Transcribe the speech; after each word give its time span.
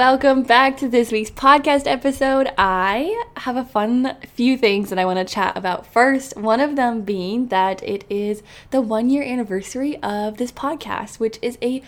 Welcome 0.00 0.44
back 0.44 0.78
to 0.78 0.88
this 0.88 1.12
week's 1.12 1.30
podcast 1.30 1.82
episode. 1.86 2.50
I 2.56 3.22
have 3.36 3.56
a 3.56 3.66
fun 3.66 4.16
few 4.32 4.56
things 4.56 4.88
that 4.88 4.98
I 4.98 5.04
want 5.04 5.18
to 5.18 5.26
chat 5.26 5.58
about 5.58 5.86
first. 5.86 6.38
One 6.38 6.58
of 6.58 6.74
them 6.74 7.02
being 7.02 7.48
that 7.48 7.82
it 7.82 8.06
is 8.08 8.42
the 8.70 8.80
one 8.80 9.10
year 9.10 9.22
anniversary 9.22 9.98
of 10.02 10.38
this 10.38 10.52
podcast, 10.52 11.20
which 11.20 11.38
is 11.42 11.58
a 11.60 11.82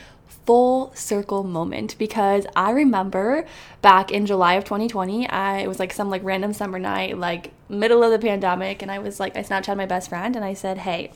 full 0.45 0.93
circle 0.95 1.43
moment 1.43 1.97
because 1.97 2.47
I 2.55 2.73
remember 2.73 3.47
back 3.81 4.11
in 4.11 4.27
July 4.27 4.55
of 4.55 4.65
2020, 4.65 5.27
I 5.31 5.61
it 5.61 5.69
was 5.69 5.79
like 5.79 5.95
some 5.95 6.11
like 6.11 6.23
random 6.23 6.53
summer 6.53 6.79
night, 6.79 7.17
like 7.17 7.51
middle 7.73 8.03
of 8.03 8.11
the 8.13 8.19
pandemic, 8.19 8.83
and 8.83 8.91
I 8.91 8.99
was 8.99 9.19
like 9.19 9.37
I 9.37 9.43
Snapchat 9.43 9.77
my 9.77 9.87
best 9.87 10.09
friend 10.09 10.37
and 10.37 10.45
I 10.45 10.55
said, 10.55 10.79
"Hey, 10.79 11.13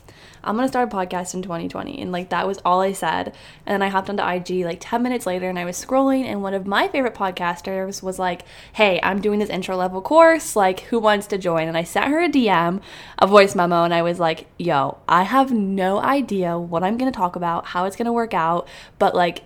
I'm 0.46 0.54
gonna 0.54 0.68
start 0.68 0.92
a 0.92 0.96
podcast 0.96 1.34
in 1.34 1.42
2020. 1.42 2.00
And 2.00 2.12
like 2.12 2.30
that 2.30 2.46
was 2.46 2.58
all 2.64 2.80
I 2.80 2.92
said. 2.92 3.34
And 3.66 3.74
then 3.74 3.82
I 3.82 3.88
hopped 3.88 4.08
onto 4.08 4.22
IG 4.22 4.64
like 4.64 4.78
10 4.80 5.02
minutes 5.02 5.26
later 5.26 5.48
and 5.48 5.58
I 5.58 5.64
was 5.64 5.82
scrolling 5.82 6.24
and 6.24 6.40
one 6.40 6.54
of 6.54 6.66
my 6.66 6.86
favorite 6.88 7.14
podcasters 7.14 8.02
was 8.02 8.18
like, 8.18 8.44
Hey, 8.72 9.00
I'm 9.02 9.20
doing 9.20 9.40
this 9.40 9.50
intro 9.50 9.76
level 9.76 10.00
course. 10.00 10.54
Like, 10.54 10.80
who 10.80 11.00
wants 11.00 11.26
to 11.28 11.38
join? 11.38 11.66
And 11.66 11.76
I 11.76 11.82
sent 11.82 12.06
her 12.06 12.22
a 12.22 12.28
DM, 12.28 12.80
a 13.18 13.26
voice 13.26 13.54
memo, 13.54 13.82
and 13.82 13.92
I 13.92 14.02
was 14.02 14.20
like, 14.20 14.46
Yo, 14.56 14.98
I 15.08 15.24
have 15.24 15.52
no 15.52 15.98
idea 15.98 16.58
what 16.58 16.84
I'm 16.84 16.96
gonna 16.96 17.10
talk 17.10 17.34
about, 17.34 17.66
how 17.66 17.84
it's 17.84 17.96
gonna 17.96 18.12
work 18.12 18.34
out, 18.34 18.68
but 18.98 19.14
like 19.14 19.42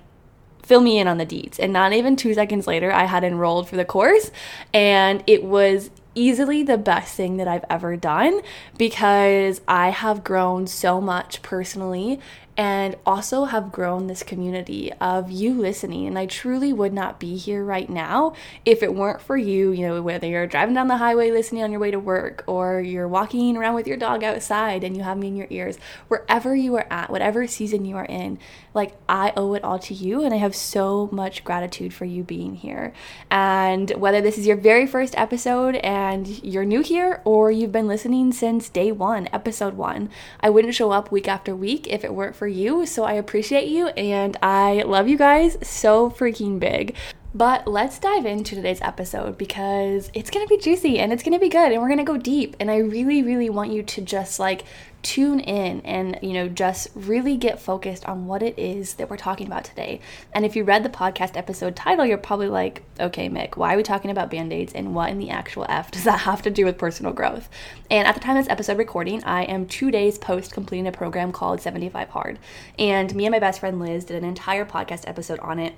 fill 0.62 0.80
me 0.80 0.98
in 0.98 1.08
on 1.08 1.18
the 1.18 1.24
deeds. 1.24 1.58
And 1.58 1.72
not 1.72 1.92
even 1.94 2.14
two 2.14 2.34
seconds 2.34 2.66
later, 2.66 2.92
I 2.92 3.06
had 3.06 3.24
enrolled 3.24 3.68
for 3.68 3.76
the 3.76 3.84
course, 3.84 4.30
and 4.72 5.24
it 5.26 5.42
was 5.42 5.90
easily 6.14 6.62
the 6.62 6.78
best 6.78 7.14
thing 7.14 7.36
that 7.36 7.48
I've 7.48 7.64
ever 7.70 7.97
done 7.97 8.41
because 8.77 9.61
I 9.69 9.91
have 9.91 10.25
grown 10.25 10.66
so 10.66 11.00
much 11.00 11.42
personally 11.42 12.20
and 12.61 12.94
also 13.06 13.47
have 13.47 13.72
grown 13.72 14.06
this 14.06 14.22
community 14.22 14.92
of 15.00 15.30
you 15.30 15.55
listening. 15.55 16.06
And 16.06 16.19
I 16.19 16.27
truly 16.27 16.75
would 16.75 16.92
not 16.92 17.19
be 17.19 17.39
here 17.39 17.64
right 17.64 17.89
now 17.89 18.34
if 18.66 18.83
it 18.83 18.94
weren't 18.94 19.22
for 19.22 19.39
you, 19.39 19.72
you 19.72 19.89
know, 19.89 20.03
whether 20.03 20.27
you're 20.27 20.47
driving 20.47 20.75
down 20.75 20.88
the 20.88 20.98
highway 20.98 21.31
listening 21.31 21.62
on 21.62 21.70
your 21.70 21.81
way 21.81 21.91
to 21.91 21.98
work 21.98 22.44
or 22.47 22.83
you're 22.83 23.08
walking 23.08 23.56
around 23.56 23.77
with 23.77 23.86
your 23.86 23.97
dog 23.97 24.22
outside 24.22 24.84
and 24.84 24.94
you 24.94 25.03
have 25.03 25.16
me 25.16 25.28
in 25.28 25.36
your 25.36 25.47
ears, 25.48 25.78
wherever 26.08 26.55
you 26.55 26.77
are 26.77 26.86
at, 26.91 27.08
whatever 27.08 27.47
season 27.47 27.86
you 27.86 27.97
are 27.97 28.05
in, 28.05 28.38
like 28.75 28.92
I 29.08 29.33
owe 29.38 29.55
it 29.55 29.64
all 29.64 29.78
to 29.78 29.94
you. 29.94 30.22
And 30.22 30.34
I 30.34 30.36
have 30.36 30.55
so 30.55 31.08
much 31.11 31.44
gratitude 31.44 31.94
for 31.94 32.05
you 32.05 32.22
being 32.22 32.56
here. 32.56 32.92
And 33.31 33.91
whether 33.92 34.20
this 34.20 34.36
is 34.36 34.47
your 34.47 34.58
very 34.58 34.86
first 34.86 35.16
episode 35.16 35.77
and 35.77 36.28
you're 36.44 36.66
new 36.66 36.83
here 36.83 37.22
or 37.25 37.50
you've 37.50 37.72
been 37.72 37.88
listening 37.88 38.33
since 38.33 38.69
day 38.69 38.92
one, 38.92 39.31
episode 39.33 39.78
one, 39.78 40.11
I 40.41 40.50
wouldn't 40.50 40.75
show 40.75 40.91
up 40.91 41.11
week 41.11 41.27
after 41.27 41.56
week 41.56 41.86
if 41.86 42.05
it 42.05 42.12
weren't 42.12 42.36
for 42.36 42.49
you. 42.50 42.86
So 42.86 43.04
I 43.04 43.14
appreciate 43.14 43.68
you 43.68 43.88
and 43.88 44.36
I 44.42 44.82
love 44.82 45.08
you 45.08 45.16
guys 45.16 45.56
so 45.62 46.10
freaking 46.10 46.58
big. 46.58 46.96
But 47.32 47.68
let's 47.68 48.00
dive 48.00 48.26
into 48.26 48.56
today's 48.56 48.80
episode 48.80 49.38
because 49.38 50.10
it's 50.14 50.30
gonna 50.30 50.48
be 50.48 50.58
juicy 50.58 50.98
and 50.98 51.12
it's 51.12 51.22
gonna 51.22 51.38
be 51.38 51.48
good 51.48 51.70
and 51.70 51.80
we're 51.80 51.88
gonna 51.88 52.02
go 52.02 52.16
deep. 52.16 52.56
And 52.58 52.68
I 52.68 52.78
really, 52.78 53.22
really 53.22 53.48
want 53.48 53.70
you 53.70 53.84
to 53.84 54.00
just 54.00 54.41
like 54.41 54.64
tune 55.02 55.38
in 55.38 55.80
and, 55.82 56.19
you 56.22 56.32
know, 56.32 56.48
just 56.48 56.88
really 56.94 57.36
get 57.36 57.60
focused 57.60 58.04
on 58.06 58.26
what 58.26 58.42
it 58.42 58.58
is 58.58 58.94
that 58.94 59.08
we're 59.08 59.16
talking 59.16 59.46
about 59.46 59.62
today. 59.64 60.00
And 60.32 60.44
if 60.44 60.56
you 60.56 60.64
read 60.64 60.82
the 60.82 60.90
podcast 60.90 61.36
episode 61.36 61.76
title, 61.76 62.04
you're 62.04 62.19
probably 62.19 62.48
like, 62.48 62.82
okay, 62.98 63.28
Mick, 63.28 63.56
why 63.56 63.74
are 63.74 63.76
we 63.76 63.84
talking 63.84 64.10
about 64.10 64.30
band 64.30 64.52
aids 64.52 64.72
and 64.72 64.92
what 64.92 65.10
in 65.10 65.19
the 65.19 65.30
actual 65.30 65.66
F 65.69 65.92
does 65.92 66.04
that 66.04 66.20
have 66.20 66.42
to 66.42 66.50
do 66.50 66.64
with 66.64 66.78
personal 66.78 67.12
growth? 67.12 67.48
And 67.92 68.08
at 68.08 68.14
the 68.14 68.20
time 68.20 68.36
of 68.36 68.44
this 68.44 68.52
episode 68.52 68.76
recording, 68.76 69.22
I 69.22 69.44
am 69.44 69.66
two 69.66 69.92
days 69.92 70.19
post 70.19 70.52
completing 70.52 70.88
a 70.88 70.92
program 70.92 71.30
called 71.30 71.60
75 71.60 72.08
Hard. 72.08 72.40
And 72.76 73.14
me 73.14 73.24
and 73.24 73.32
my 73.32 73.38
best 73.38 73.60
friend 73.60 73.78
Liz 73.78 74.04
did 74.04 74.16
an 74.16 74.28
entire 74.28 74.64
podcast 74.64 75.08
episode 75.08 75.38
on 75.38 75.60
it 75.60 75.74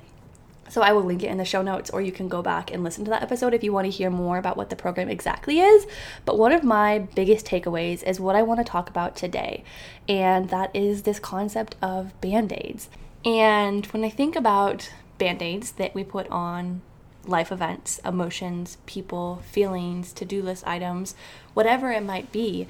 so 0.73 0.81
I 0.81 0.93
will 0.93 1.03
link 1.03 1.23
it 1.23 1.27
in 1.27 1.37
the 1.37 1.45
show 1.45 1.61
notes, 1.61 1.91
or 1.91 2.01
you 2.01 2.13
can 2.13 2.29
go 2.29 2.41
back 2.41 2.73
and 2.73 2.83
listen 2.83 3.05
to 3.05 3.11
that 3.11 3.23
episode 3.23 3.53
if 3.53 3.63
you 3.63 3.75
want 3.75 3.85
to 3.85 3.91
hear 3.91 4.09
more 4.09 4.39
about 4.39 4.57
what 4.57 4.71
the 4.71 4.75
program 4.75 5.11
exactly 5.11 5.61
is. 5.61 5.87
But 6.25 6.39
one 6.39 6.51
of 6.51 6.65
my 6.65 7.01
biggest 7.15 7.45
takeaways 7.45 8.03
is 8.03 8.19
what 8.19 8.37
I 8.37 8.43
want 8.43 8.59
to 8.59 8.65
talk 8.65 8.89
about 8.89 9.15
today, 9.15 9.65
and 10.09 10.49
that 10.49 10.75
is 10.75 11.03
this 11.03 11.19
concept 11.19 11.77
of 11.83 12.19
band 12.23 12.55
aids. 12.55 12.89
And 13.23 13.85
when 13.89 14.03
I 14.03 14.09
think 14.09 14.35
about 14.35 14.91
band 15.19 15.43
aids 15.43 15.73
that 15.73 15.95
we 15.95 16.05
put 16.05 16.27
on 16.29 16.81
life 17.27 17.53
events, 17.53 18.01
emotions, 18.03 18.79
people, 18.87 19.43
feelings, 19.45 20.11
to 20.15 20.25
do 20.25 20.43
list 20.43 20.67
items, 20.67 21.15
whatever 21.53 21.93
it 21.93 22.03
might 22.03 22.33
be, 22.33 22.67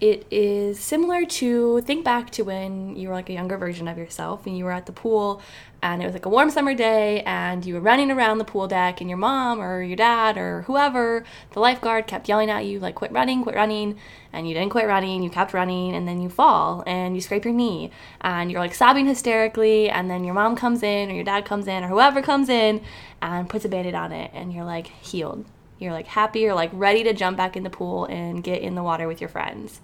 it 0.00 0.26
is 0.30 0.80
similar 0.80 1.24
to 1.24 1.80
think 1.82 2.04
back 2.04 2.30
to 2.30 2.42
when 2.42 2.96
you 2.96 3.08
were 3.08 3.14
like 3.14 3.30
a 3.30 3.32
younger 3.32 3.56
version 3.56 3.86
of 3.86 3.96
yourself 3.96 4.44
and 4.44 4.58
you 4.58 4.64
were 4.64 4.72
at 4.72 4.86
the 4.86 4.92
pool 4.92 5.40
and 5.82 6.02
it 6.02 6.04
was 6.04 6.14
like 6.14 6.26
a 6.26 6.28
warm 6.28 6.50
summer 6.50 6.74
day 6.74 7.22
and 7.22 7.64
you 7.64 7.74
were 7.74 7.80
running 7.80 8.10
around 8.10 8.38
the 8.38 8.44
pool 8.44 8.66
deck 8.66 9.00
and 9.00 9.08
your 9.08 9.16
mom 9.16 9.60
or 9.60 9.82
your 9.82 9.96
dad 9.96 10.36
or 10.36 10.62
whoever 10.62 11.24
the 11.52 11.60
lifeguard 11.60 12.08
kept 12.08 12.28
yelling 12.28 12.50
at 12.50 12.64
you 12.64 12.80
like 12.80 12.96
quit 12.96 13.12
running 13.12 13.44
quit 13.44 13.54
running 13.54 13.96
and 14.32 14.48
you 14.48 14.54
didn't 14.54 14.70
quit 14.70 14.86
running 14.86 15.22
you 15.22 15.30
kept 15.30 15.54
running 15.54 15.94
and 15.94 16.08
then 16.08 16.20
you 16.20 16.28
fall 16.28 16.82
and 16.88 17.14
you 17.14 17.20
scrape 17.20 17.44
your 17.44 17.54
knee 17.54 17.88
and 18.20 18.50
you're 18.50 18.60
like 18.60 18.74
sobbing 18.74 19.06
hysterically 19.06 19.88
and 19.88 20.10
then 20.10 20.24
your 20.24 20.34
mom 20.34 20.56
comes 20.56 20.82
in 20.82 21.08
or 21.08 21.14
your 21.14 21.24
dad 21.24 21.44
comes 21.44 21.68
in 21.68 21.84
or 21.84 21.88
whoever 21.88 22.20
comes 22.20 22.48
in 22.48 22.82
and 23.22 23.48
puts 23.48 23.64
a 23.64 23.68
band-aid 23.68 23.94
on 23.94 24.10
it 24.10 24.30
and 24.34 24.52
you're 24.52 24.64
like 24.64 24.88
healed 24.88 25.44
you're 25.84 25.92
like 25.92 26.06
happy, 26.06 26.40
you're 26.40 26.54
like 26.54 26.70
ready 26.72 27.04
to 27.04 27.12
jump 27.12 27.36
back 27.36 27.56
in 27.56 27.62
the 27.62 27.70
pool 27.70 28.06
and 28.06 28.42
get 28.42 28.62
in 28.62 28.74
the 28.74 28.82
water 28.82 29.06
with 29.06 29.20
your 29.20 29.28
friends. 29.28 29.80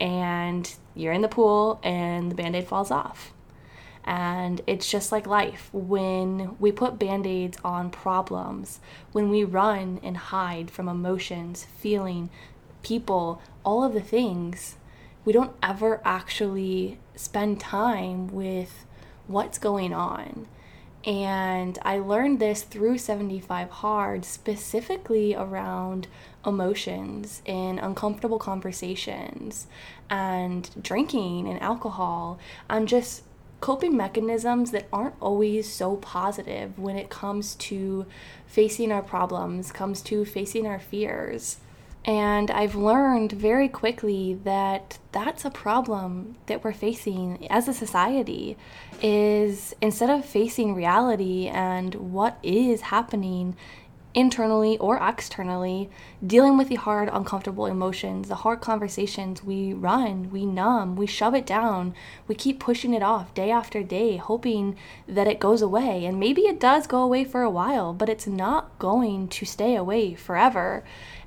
And 0.00 0.72
you're 0.94 1.12
in 1.12 1.20
the 1.20 1.28
pool 1.28 1.80
and 1.82 2.30
the 2.30 2.34
band 2.34 2.56
aid 2.56 2.66
falls 2.66 2.90
off. 2.90 3.32
And 4.04 4.62
it's 4.66 4.90
just 4.90 5.12
like 5.12 5.26
life. 5.26 5.68
When 5.72 6.56
we 6.58 6.72
put 6.72 6.98
band 6.98 7.26
aids 7.26 7.58
on 7.62 7.90
problems, 7.90 8.80
when 9.12 9.28
we 9.28 9.44
run 9.44 10.00
and 10.02 10.16
hide 10.16 10.70
from 10.70 10.88
emotions, 10.88 11.66
feeling, 11.78 12.30
people, 12.82 13.42
all 13.62 13.84
of 13.84 13.92
the 13.92 14.00
things, 14.00 14.76
we 15.24 15.34
don't 15.34 15.54
ever 15.62 16.00
actually 16.02 16.98
spend 17.14 17.60
time 17.60 18.28
with 18.28 18.86
what's 19.26 19.58
going 19.58 19.92
on. 19.92 20.46
And 21.04 21.78
I 21.82 21.98
learned 21.98 22.40
this 22.40 22.62
through 22.62 22.98
75 22.98 23.70
Hard, 23.70 24.24
specifically 24.24 25.34
around 25.34 26.08
emotions 26.44 27.42
and 27.46 27.78
uncomfortable 27.78 28.38
conversations 28.38 29.66
and 30.10 30.70
drinking 30.82 31.48
and 31.48 31.60
alcohol 31.62 32.38
and 32.68 32.86
just 32.86 33.22
coping 33.60 33.96
mechanisms 33.96 34.70
that 34.70 34.88
aren't 34.92 35.14
always 35.20 35.70
so 35.70 35.96
positive 35.96 36.78
when 36.78 36.96
it 36.96 37.10
comes 37.10 37.54
to 37.56 38.06
facing 38.46 38.90
our 38.90 39.02
problems, 39.02 39.70
comes 39.72 40.00
to 40.02 40.24
facing 40.24 40.66
our 40.66 40.78
fears. 40.78 41.58
And 42.04 42.50
I've 42.50 42.74
learned 42.74 43.32
very 43.32 43.68
quickly 43.68 44.38
that 44.44 44.98
that's 45.12 45.44
a 45.44 45.50
problem 45.50 46.36
that 46.46 46.64
we're 46.64 46.72
facing 46.72 47.46
as 47.50 47.68
a 47.68 47.74
society 47.74 48.56
is 49.02 49.74
instead 49.80 50.10
of 50.10 50.24
facing 50.24 50.74
reality 50.74 51.48
and 51.48 51.94
what 51.94 52.38
is 52.42 52.80
happening 52.82 53.56
internally 54.12 54.76
or 54.78 54.96
externally, 54.96 55.88
dealing 56.26 56.58
with 56.58 56.68
the 56.68 56.74
hard, 56.74 57.08
uncomfortable 57.12 57.66
emotions, 57.66 58.28
the 58.28 58.36
hard 58.36 58.60
conversations, 58.60 59.44
we 59.44 59.72
run, 59.72 60.30
we 60.30 60.44
numb, 60.44 60.96
we 60.96 61.06
shove 61.06 61.34
it 61.34 61.46
down, 61.46 61.94
we 62.26 62.34
keep 62.34 62.58
pushing 62.58 62.92
it 62.92 63.02
off 63.02 63.32
day 63.34 63.50
after 63.50 63.82
day, 63.82 64.16
hoping 64.16 64.76
that 65.06 65.28
it 65.28 65.38
goes 65.38 65.62
away. 65.62 66.04
And 66.04 66.18
maybe 66.18 66.42
it 66.42 66.58
does 66.58 66.86
go 66.86 67.02
away 67.02 67.24
for 67.24 67.42
a 67.42 67.50
while, 67.50 67.92
but 67.92 68.08
it's 68.08 68.26
not 68.26 68.76
going 68.78 69.28
to 69.28 69.46
stay 69.46 69.76
away 69.76 70.14
forever. 70.14 70.82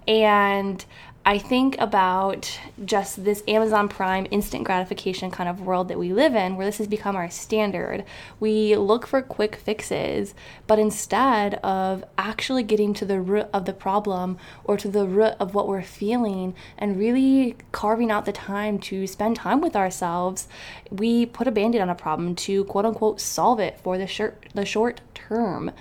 And 0.06 0.84
I 1.26 1.38
think 1.38 1.80
about 1.80 2.60
just 2.84 3.24
this 3.24 3.44
Amazon 3.48 3.88
Prime 3.88 4.28
instant 4.30 4.66
gratification 4.66 5.32
kind 5.32 5.48
of 5.48 5.62
world 5.62 5.88
that 5.88 5.98
we 5.98 6.12
live 6.12 6.36
in, 6.36 6.58
where 6.58 6.66
this 6.66 6.80
has 6.80 6.88
become 6.88 7.16
our 7.16 7.30
standard. 7.30 8.04
We 8.42 8.76
look 8.76 9.08
for 9.08 9.22
quick 9.22 9.56
fixes, 9.56 10.34
but 10.68 10.80
instead 10.80 11.56
of 11.64 12.04
actually 12.18 12.64
getting 12.64 12.94
to 12.96 13.06
the 13.06 13.22
root 13.22 13.48
of 13.54 13.64
the 13.64 13.72
problem 13.72 14.38
or 14.66 14.76
to 14.76 14.90
the 14.90 15.08
root 15.08 15.36
of 15.40 15.56
what 15.56 15.70
we're 15.70 15.82
feeling 15.82 16.56
and 16.78 17.00
really 17.00 17.56
carving 17.72 18.12
out 18.12 18.26
the 18.26 18.34
time 18.34 18.78
to 18.80 19.08
spend 19.08 19.38
time 19.38 19.62
with 19.62 19.78
ourselves, 19.78 20.50
we 20.92 21.26
put 21.26 21.48
a 21.48 21.52
band 21.52 21.74
aid 21.74 21.82
on 21.82 21.90
a 21.90 21.96
problem 21.96 22.36
to 22.36 22.66
quote 22.66 22.86
unquote 22.86 23.22
solve 23.22 23.62
it 23.62 23.80
for 23.80 23.98
the 23.98 24.08
short, 24.08 24.46
the 24.54 24.66
short 24.66 25.00
term. 25.14 25.72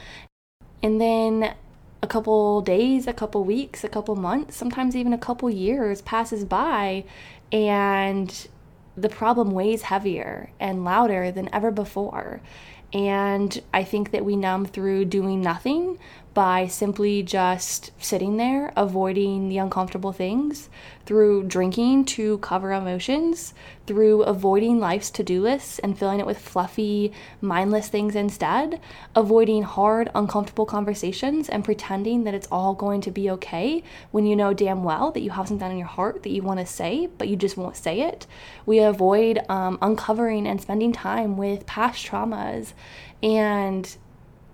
And 0.85 1.01
then 1.01 1.55
a 2.03 2.07
couple 2.07 2.61
days, 2.63 3.07
a 3.07 3.13
couple 3.13 3.45
weeks, 3.45 3.85
a 3.85 3.89
couple 3.89 4.17
months, 4.17 4.57
sometimes 4.57 4.97
even 4.97 5.13
a 5.13 5.19
couple 5.19 5.49
years 5.49 6.03
passes 6.03 6.45
by 6.45 7.05
and 7.53 8.49
the 8.97 9.09
problem 9.09 9.53
weighs 9.53 9.83
heavier 9.83 10.51
and 10.59 10.85
louder 10.85 11.31
than 11.31 11.49
ever 11.55 11.71
before. 11.71 12.41
And 12.93 13.63
I 13.73 13.85
think 13.85 14.11
that 14.11 14.25
we 14.25 14.37
numb 14.37 14.67
through 14.67 15.07
doing 15.07 15.41
nothing 15.41 15.99
by 16.35 16.67
simply 16.67 17.23
just 17.23 17.91
sitting 18.03 18.37
there, 18.37 18.73
avoiding 18.77 19.49
the 19.49 19.59
uncomfortable 19.59 20.13
things, 20.13 20.71
through 21.05 21.45
drinking 21.45 22.05
to 22.05 22.39
cover 22.39 22.73
emotions, 22.73 23.53
through 23.87 24.23
avoiding 24.23 24.79
life's 24.79 25.11
to 25.11 25.23
do 25.23 25.43
lists 25.43 25.79
and 25.81 25.99
filling 25.99 26.21
it 26.21 26.27
with 26.27 26.39
fluffy, 26.39 27.13
mindless 27.41 27.89
things 27.89 28.15
instead, 28.15 28.81
avoiding 29.15 29.63
hard, 29.63 30.11
uncomfortable 30.15 30.65
conversations 30.65 31.49
and 31.49 31.65
pretending 31.65 32.25
that 32.25 32.35
it's 32.35 32.49
all 32.51 32.75
going 32.75 33.01
to 33.01 33.11
be 33.11 33.29
okay 33.31 33.83
when 34.11 34.25
you 34.25 34.37
know 34.37 34.55
damn 34.55 34.85
well 34.85 35.11
that 35.11 35.21
you 35.23 35.31
have 35.31 35.49
something 35.49 35.71
in 35.71 35.79
your 35.79 35.87
heart 35.87 36.23
that 36.23 36.31
you 36.31 36.43
want 36.43 36.61
to 36.61 36.67
say, 36.67 37.09
but 37.19 37.29
you 37.29 37.37
just 37.37 37.57
won't 37.57 37.77
say 37.77 38.01
it. 38.01 38.27
We 38.65 38.79
avoid 38.79 39.41
um, 39.49 39.79
uncovering 39.83 40.47
and 40.47 40.61
spending 40.61 40.93
time 40.93 41.37
with 41.37 41.67
past 41.67 42.07
traumas 42.07 42.73
and 43.23 43.97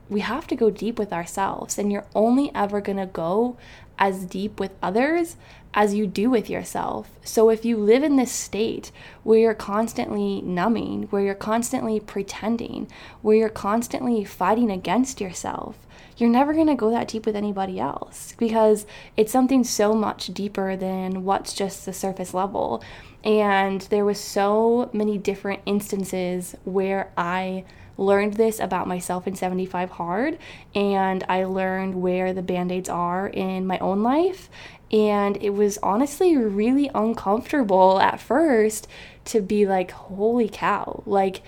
we 0.08 0.20
have 0.20 0.46
to 0.48 0.56
go 0.56 0.70
deep 0.70 0.98
with 0.98 1.12
ourselves, 1.12 1.78
and 1.78 1.92
you're 1.92 2.06
only 2.14 2.50
ever 2.54 2.80
going 2.80 2.98
to 2.98 3.06
go 3.06 3.56
as 3.98 4.24
deep 4.24 4.60
with 4.60 4.72
others 4.82 5.36
as 5.74 5.94
you 5.94 6.06
do 6.06 6.30
with 6.30 6.48
yourself. 6.48 7.10
So 7.22 7.50
if 7.50 7.64
you 7.64 7.76
live 7.76 8.02
in 8.02 8.16
this 8.16 8.32
state 8.32 8.90
where 9.22 9.38
you're 9.38 9.54
constantly 9.54 10.40
numbing, 10.40 11.04
where 11.04 11.22
you're 11.22 11.34
constantly 11.34 12.00
pretending, 12.00 12.88
where 13.22 13.36
you're 13.36 13.48
constantly 13.48 14.24
fighting 14.24 14.70
against 14.70 15.20
yourself, 15.20 15.76
you're 16.16 16.30
never 16.30 16.52
going 16.52 16.66
to 16.68 16.74
go 16.74 16.90
that 16.90 17.08
deep 17.08 17.26
with 17.26 17.36
anybody 17.36 17.78
else 17.78 18.34
because 18.38 18.86
it's 19.16 19.30
something 19.30 19.62
so 19.62 19.94
much 19.94 20.28
deeper 20.28 20.74
than 20.74 21.24
what's 21.24 21.52
just 21.52 21.84
the 21.84 21.92
surface 21.92 22.34
level. 22.34 22.82
And 23.22 23.82
there 23.82 24.04
was 24.04 24.18
so 24.18 24.90
many 24.92 25.18
different 25.18 25.60
instances 25.66 26.56
where 26.64 27.12
I 27.16 27.64
learned 27.98 28.34
this 28.34 28.60
about 28.60 28.86
myself 28.86 29.26
in 29.26 29.34
75 29.34 29.90
Hard, 29.90 30.38
and 30.74 31.24
I 31.28 31.44
learned 31.44 32.00
where 32.00 32.32
the 32.32 32.42
band 32.42 32.72
aids 32.72 32.88
are 32.88 33.26
in 33.26 33.66
my 33.66 33.78
own 33.80 34.02
life. 34.02 34.48
And 34.90 35.36
it 35.42 35.50
was 35.50 35.76
honestly 35.82 36.34
really 36.36 36.90
uncomfortable 36.94 38.00
at 38.00 38.20
first 38.20 38.88
to 39.26 39.42
be 39.42 39.66
like, 39.66 39.90
holy 39.90 40.48
cow, 40.48 41.02
like, 41.04 41.42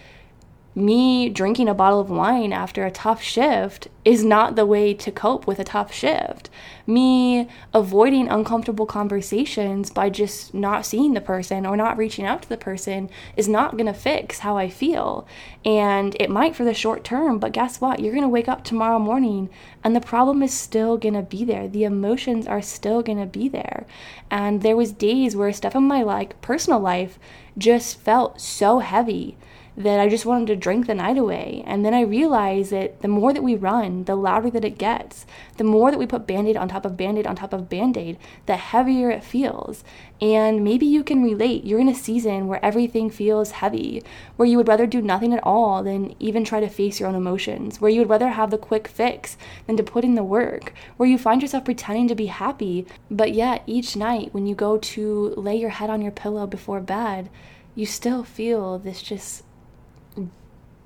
me 0.74 1.28
drinking 1.28 1.68
a 1.68 1.74
bottle 1.74 1.98
of 1.98 2.10
wine 2.10 2.52
after 2.52 2.84
a 2.86 2.92
tough 2.92 3.20
shift 3.20 3.88
is 4.04 4.24
not 4.24 4.54
the 4.54 4.64
way 4.64 4.94
to 4.94 5.10
cope 5.10 5.46
with 5.46 5.58
a 5.58 5.64
tough 5.64 5.92
shift. 5.92 6.48
Me 6.86 7.48
avoiding 7.74 8.28
uncomfortable 8.28 8.86
conversations 8.86 9.90
by 9.90 10.08
just 10.08 10.54
not 10.54 10.86
seeing 10.86 11.12
the 11.12 11.20
person 11.20 11.66
or 11.66 11.76
not 11.76 11.96
reaching 11.96 12.24
out 12.24 12.42
to 12.42 12.48
the 12.48 12.56
person 12.56 13.10
is 13.36 13.48
not 13.48 13.72
going 13.72 13.86
to 13.86 13.92
fix 13.92 14.38
how 14.38 14.56
I 14.56 14.68
feel. 14.68 15.26
And 15.64 16.16
it 16.20 16.30
might 16.30 16.54
for 16.54 16.64
the 16.64 16.72
short 16.72 17.02
term, 17.02 17.40
but 17.40 17.52
guess 17.52 17.80
what? 17.80 17.98
You're 17.98 18.14
going 18.14 18.22
to 18.22 18.28
wake 18.28 18.48
up 18.48 18.62
tomorrow 18.62 19.00
morning 19.00 19.50
and 19.82 19.96
the 19.96 20.00
problem 20.00 20.40
is 20.40 20.54
still 20.54 20.96
going 20.96 21.14
to 21.14 21.22
be 21.22 21.44
there. 21.44 21.66
The 21.66 21.84
emotions 21.84 22.46
are 22.46 22.62
still 22.62 23.02
going 23.02 23.18
to 23.18 23.26
be 23.26 23.48
there. 23.48 23.86
And 24.30 24.62
there 24.62 24.76
was 24.76 24.92
days 24.92 25.34
where 25.34 25.52
stuff 25.52 25.74
in 25.74 25.82
my 25.82 26.02
like 26.02 26.40
personal 26.40 26.78
life 26.78 27.18
just 27.58 27.98
felt 28.00 28.40
so 28.40 28.78
heavy 28.78 29.36
that 29.82 30.00
I 30.00 30.08
just 30.08 30.26
wanted 30.26 30.46
to 30.48 30.56
drink 30.56 30.86
the 30.86 30.94
night 30.94 31.16
away. 31.16 31.62
And 31.66 31.84
then 31.84 31.94
I 31.94 32.02
realized 32.02 32.70
that 32.72 33.00
the 33.02 33.08
more 33.08 33.32
that 33.32 33.42
we 33.42 33.54
run, 33.54 34.04
the 34.04 34.14
louder 34.14 34.50
that 34.50 34.64
it 34.64 34.78
gets. 34.78 35.26
The 35.56 35.64
more 35.64 35.90
that 35.90 35.98
we 35.98 36.06
put 36.06 36.26
band 36.26 36.48
aid 36.48 36.56
on 36.56 36.68
top 36.68 36.84
of 36.84 36.96
band 36.96 37.18
aid 37.18 37.26
on 37.26 37.36
top 37.36 37.52
of 37.52 37.68
band 37.68 37.96
aid, 37.96 38.18
the 38.46 38.56
heavier 38.56 39.10
it 39.10 39.24
feels. 39.24 39.82
And 40.20 40.62
maybe 40.62 40.84
you 40.86 41.02
can 41.02 41.22
relate. 41.22 41.64
You're 41.64 41.80
in 41.80 41.88
a 41.88 41.94
season 41.94 42.46
where 42.46 42.64
everything 42.64 43.08
feels 43.10 43.52
heavy, 43.52 44.02
where 44.36 44.48
you 44.48 44.58
would 44.58 44.68
rather 44.68 44.86
do 44.86 45.00
nothing 45.00 45.32
at 45.32 45.42
all 45.42 45.82
than 45.82 46.14
even 46.18 46.44
try 46.44 46.60
to 46.60 46.68
face 46.68 47.00
your 47.00 47.08
own 47.08 47.14
emotions, 47.14 47.80
where 47.80 47.90
you 47.90 48.00
would 48.00 48.10
rather 48.10 48.28
have 48.28 48.50
the 48.50 48.58
quick 48.58 48.86
fix 48.86 49.36
than 49.66 49.76
to 49.76 49.82
put 49.82 50.04
in 50.04 50.14
the 50.14 50.24
work, 50.24 50.74
where 50.96 51.08
you 51.08 51.16
find 51.16 51.40
yourself 51.40 51.64
pretending 51.64 52.08
to 52.08 52.14
be 52.14 52.26
happy, 52.26 52.86
but 53.10 53.32
yet 53.32 53.62
each 53.66 53.96
night 53.96 54.34
when 54.34 54.46
you 54.46 54.54
go 54.54 54.76
to 54.76 55.34
lay 55.36 55.56
your 55.56 55.70
head 55.70 55.88
on 55.88 56.02
your 56.02 56.12
pillow 56.12 56.46
before 56.46 56.80
bed, 56.80 57.30
you 57.74 57.86
still 57.86 58.24
feel 58.24 58.78
this 58.78 59.00
just 59.00 59.44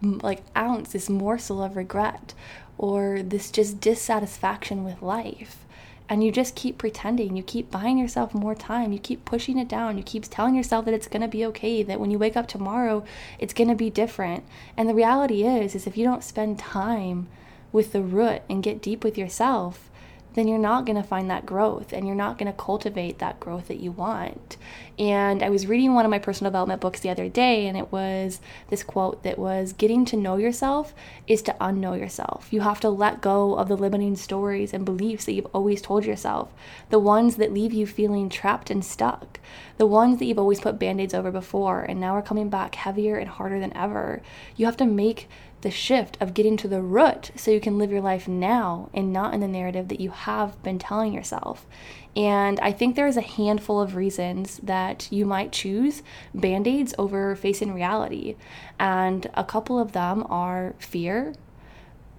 like 0.05 0.43
ounce, 0.57 0.93
this 0.93 1.09
morsel 1.09 1.63
of 1.63 1.77
regret, 1.77 2.35
or 2.79 3.23
this 3.23 3.51
just 3.51 3.81
dissatisfaction 3.81 4.85
with 4.85 5.03
life. 5.03 5.65
And 6.09 6.23
you 6.23 6.31
just 6.31 6.55
keep 6.55 6.77
pretending. 6.77 7.35
You 7.35 7.43
keep 7.43 7.71
buying 7.71 7.97
yourself 7.97 8.35
more 8.35 8.55
time. 8.55 8.93
You 8.93 8.99
keep 8.99 9.25
pushing 9.25 9.59
it 9.59 9.69
down. 9.69 9.97
You 9.97 10.03
keep 10.03 10.25
telling 10.29 10.55
yourself 10.55 10.85
that 10.85 10.93
it's 10.93 11.09
to 11.23 11.29
be 11.29 11.47
okay, 11.47 11.83
that 11.83 11.99
when 11.99 12.11
you 12.11 12.19
wake 12.19 12.37
up 12.37 12.47
tomorrow, 12.47 13.05
it's 13.39 13.55
to 13.71 13.75
be 13.75 13.89
different. 13.89 14.45
And 14.77 14.89
the 14.89 14.95
reality 14.95 15.45
is 15.45 15.75
is 15.75 15.87
if 15.87 15.97
you 15.97 16.05
don't 16.05 16.23
spend 16.23 16.59
time 16.59 17.27
with 17.73 17.93
the 17.93 18.03
root 18.03 18.43
and 18.51 18.63
get 18.63 18.83
deep 18.83 19.03
with 19.03 19.17
yourself, 19.17 19.91
then 20.35 20.49
you're 20.49 20.59
not 20.59 20.85
going 20.85 21.01
to 21.01 21.09
find 21.09 21.31
that 21.31 21.47
growth 21.47 21.93
and 21.93 22.07
you're 22.07 22.17
not 22.17 22.39
going 22.39 22.51
to 22.51 22.59
cultivate 22.59 23.19
that 23.19 23.41
growth 23.41 23.69
that 23.69 23.81
you 23.81 23.93
want. 23.93 24.57
And 24.99 25.43
I 25.43 25.51
was 25.51 25.67
reading 25.67 25.95
one 25.95 26.05
of 26.05 26.11
my 26.11 26.21
personal 26.21 26.51
development 26.51 26.81
books 26.81 27.01
the 27.01 27.11
other 27.11 27.29
day, 27.29 27.67
and 27.67 27.77
it 27.77 27.91
was 27.91 28.41
this 28.69 28.85
quote 28.85 29.25
that 29.25 29.39
was 29.39 29.73
Getting 29.73 30.05
to 30.07 30.17
know 30.17 30.37
yourself 30.37 30.95
is 31.27 31.43
to 31.43 31.57
unknow 31.61 31.99
yourself. 31.99 32.53
You 32.53 32.61
have 32.61 32.81
to 32.81 32.91
let 32.91 33.21
go 33.21 33.55
of 33.57 33.69
the 33.69 33.77
limiting 33.77 34.15
stories 34.15 34.73
and 34.73 34.85
beliefs 34.85 35.25
that 35.25 35.33
you've 35.33 35.47
always 35.53 35.83
told 35.83 36.05
yourself, 36.05 36.53
the 36.91 37.01
ones 37.01 37.37
that 37.37 37.53
leave 37.53 37.73
you 37.73 37.87
feeling 37.87 38.29
trapped 38.29 38.71
and 38.71 38.85
stuck, 38.85 39.41
the 39.79 39.87
ones 39.87 40.19
that 40.19 40.27
you've 40.27 40.39
always 40.39 40.61
put 40.61 40.79
band 40.79 41.01
aids 41.01 41.15
over 41.15 41.33
before, 41.33 41.83
and 41.83 42.01
now 42.01 42.15
are 42.15 42.23
coming 42.23 42.49
back 42.49 42.77
heavier 42.77 43.17
and 43.17 43.31
harder 43.31 43.59
than 43.59 43.77
ever. 43.77 44.23
You 44.55 44.67
have 44.67 44.77
to 44.77 44.87
make 44.87 45.29
the 45.65 45.71
shift 45.71 46.17
of 46.21 46.35
getting 46.35 46.57
to 46.59 46.69
the 46.69 46.81
root 46.81 47.33
so 47.35 47.51
you 47.51 47.59
can 47.59 47.79
live 47.79 47.91
your 47.91 48.01
life 48.01 48.29
now 48.29 48.89
and 48.95 49.13
not 49.13 49.35
in 49.35 49.41
the 49.41 49.49
narrative 49.49 49.89
that 49.89 49.99
you 49.99 50.11
have 50.11 50.63
been 50.63 50.79
telling 50.79 51.13
yourself. 51.13 51.67
And 52.15 52.61
I 52.61 52.71
think 52.71 52.95
there's 52.95 53.17
a 53.17 53.23
handful 53.23 53.81
of 53.81 53.97
reasons 53.97 54.61
that 54.63 55.09
you 55.11 55.25
might 55.27 55.51
choose 55.51 56.03
band 56.33 56.69
aids 56.69 56.95
over 56.99 57.35
facing 57.35 57.75
reality. 57.75 58.37
And 58.79 59.29
a 59.35 59.43
couple 59.43 59.81
of 59.81 59.93
them 59.93 60.25
are 60.29 60.75
fear, 60.79 61.35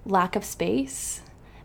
lack 0.05 0.35
of 0.35 0.43
space, 0.43 1.21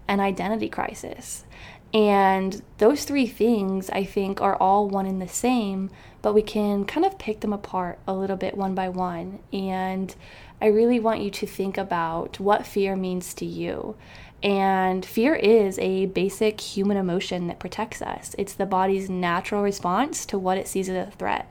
and 0.07 0.21
identity 0.21 0.69
crisis. 0.69 1.45
And 1.93 2.63
those 2.79 3.05
three 3.05 3.27
things, 3.27 3.91
I 3.91 4.05
think, 4.05 4.41
are 4.41 4.55
all 4.57 4.87
one 4.87 5.07
and 5.07 5.21
the 5.21 5.27
same, 5.27 5.91
but 6.23 6.35
we 6.35 6.43
can 6.43 6.85
kind 6.85 7.05
of 7.05 7.19
pick 7.19 7.41
them 7.41 7.53
apart 7.53 7.99
a 8.07 8.15
little 8.15 8.37
bit 8.37 8.57
one 8.57 8.77
by 8.77 8.89
one. 8.91 9.41
And 9.53 10.15
I 10.61 10.67
really 10.67 11.01
want 11.01 11.21
you 11.21 11.31
to 11.31 11.47
think 11.47 11.79
about 11.79 12.39
what 12.39 12.67
fear 12.67 12.97
means 12.97 13.33
to 13.35 13.47
you. 13.47 13.97
And 14.43 15.05
fear 15.05 15.35
is 15.35 15.79
a 15.79 16.07
basic 16.07 16.61
human 16.61 16.97
emotion 16.97 17.47
that 17.49 17.59
protects 17.59 18.01
us. 18.01 18.35
It's 18.39 18.55
the 18.55 18.67
body's 18.67 19.11
natural 19.11 19.63
response 19.63 20.25
to 20.27 20.39
what 20.39 20.59
it 20.59 20.69
sees 20.69 20.89
as 20.89 21.09
a 21.09 21.11
threat. 21.11 21.51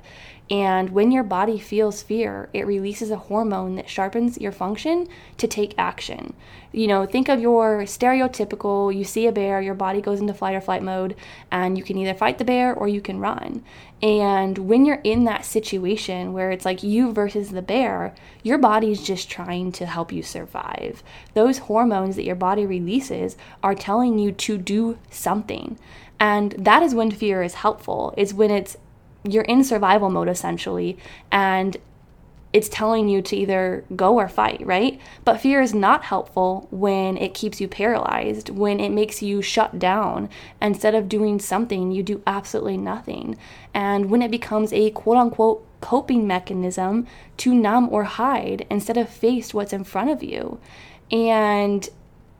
And 0.51 0.89
when 0.89 1.11
your 1.11 1.23
body 1.23 1.59
feels 1.59 2.01
fear, 2.01 2.49
it 2.53 2.65
releases 2.65 3.11
a 3.11 3.17
hormone 3.17 3.75
that 3.75 3.87
sharpens 3.87 4.39
your 4.39 4.51
function 4.51 5.07
to 5.37 5.47
take 5.47 5.75
action. 5.77 6.33
You 6.71 6.87
know, 6.87 7.05
think 7.05 7.29
of 7.29 7.39
your 7.39 7.83
stereotypical 7.83 8.95
you 8.95 9.03
see 9.03 9.27
a 9.27 9.31
bear, 9.31 9.61
your 9.61 9.75
body 9.75 10.01
goes 10.01 10.19
into 10.19 10.33
flight 10.33 10.55
or 10.55 10.61
flight 10.61 10.81
mode, 10.81 11.15
and 11.51 11.77
you 11.77 11.83
can 11.83 11.97
either 11.97 12.15
fight 12.15 12.39
the 12.39 12.45
bear 12.45 12.73
or 12.73 12.87
you 12.87 12.99
can 12.99 13.19
run. 13.19 13.63
And 14.01 14.57
when 14.57 14.85
you're 14.85 15.01
in 15.03 15.25
that 15.25 15.45
situation 15.45 16.33
where 16.33 16.49
it's 16.49 16.65
like 16.65 16.81
you 16.81 17.11
versus 17.11 17.49
the 17.49 17.61
bear, 17.61 18.15
your 18.41 18.57
body's 18.57 19.03
just 19.03 19.29
trying 19.29 19.71
to 19.73 19.85
help 19.85 20.11
you 20.11 20.23
survive. 20.23 21.03
Those 21.35 21.59
hormones 21.59 22.15
that 22.15 22.25
your 22.25 22.35
body 22.35 22.65
releases 22.65 23.37
are 23.61 23.75
telling 23.75 24.17
you 24.17 24.31
to 24.31 24.57
do 24.57 24.97
something. 25.11 25.77
And 26.19 26.53
that 26.53 26.81
is 26.81 26.95
when 26.95 27.11
fear 27.11 27.43
is 27.43 27.55
helpful, 27.55 28.13
is 28.17 28.33
when 28.33 28.51
it's 28.51 28.77
you're 29.23 29.43
in 29.43 29.63
survival 29.63 30.09
mode 30.09 30.29
essentially 30.29 30.97
and 31.31 31.77
it's 32.51 32.69
telling 32.69 33.07
you 33.07 33.21
to 33.21 33.35
either 33.35 33.85
go 33.95 34.15
or 34.15 34.27
fight, 34.27 34.65
right? 34.65 34.99
But 35.23 35.39
fear 35.39 35.61
is 35.61 35.73
not 35.73 36.05
helpful 36.05 36.67
when 36.71 37.15
it 37.17 37.35
keeps 37.35 37.61
you 37.61 37.67
paralyzed, 37.67 38.49
when 38.49 38.79
it 38.79 38.89
makes 38.89 39.21
you 39.21 39.41
shut 39.41 39.77
down. 39.77 40.29
Instead 40.61 40.95
of 40.95 41.07
doing 41.07 41.39
something, 41.39 41.91
you 41.91 42.01
do 42.01 42.23
absolutely 42.25 42.77
nothing. 42.77 43.37
And 43.73 44.09
when 44.09 44.23
it 44.23 44.31
becomes 44.31 44.73
a 44.73 44.89
quote 44.91 45.17
unquote 45.17 45.65
coping 45.81 46.27
mechanism 46.27 47.05
to 47.37 47.53
numb 47.53 47.87
or 47.91 48.03
hide 48.03 48.65
instead 48.69 48.97
of 48.97 49.09
face 49.09 49.53
what's 49.53 49.73
in 49.73 49.83
front 49.83 50.09
of 50.09 50.23
you. 50.23 50.59
And 51.11 51.87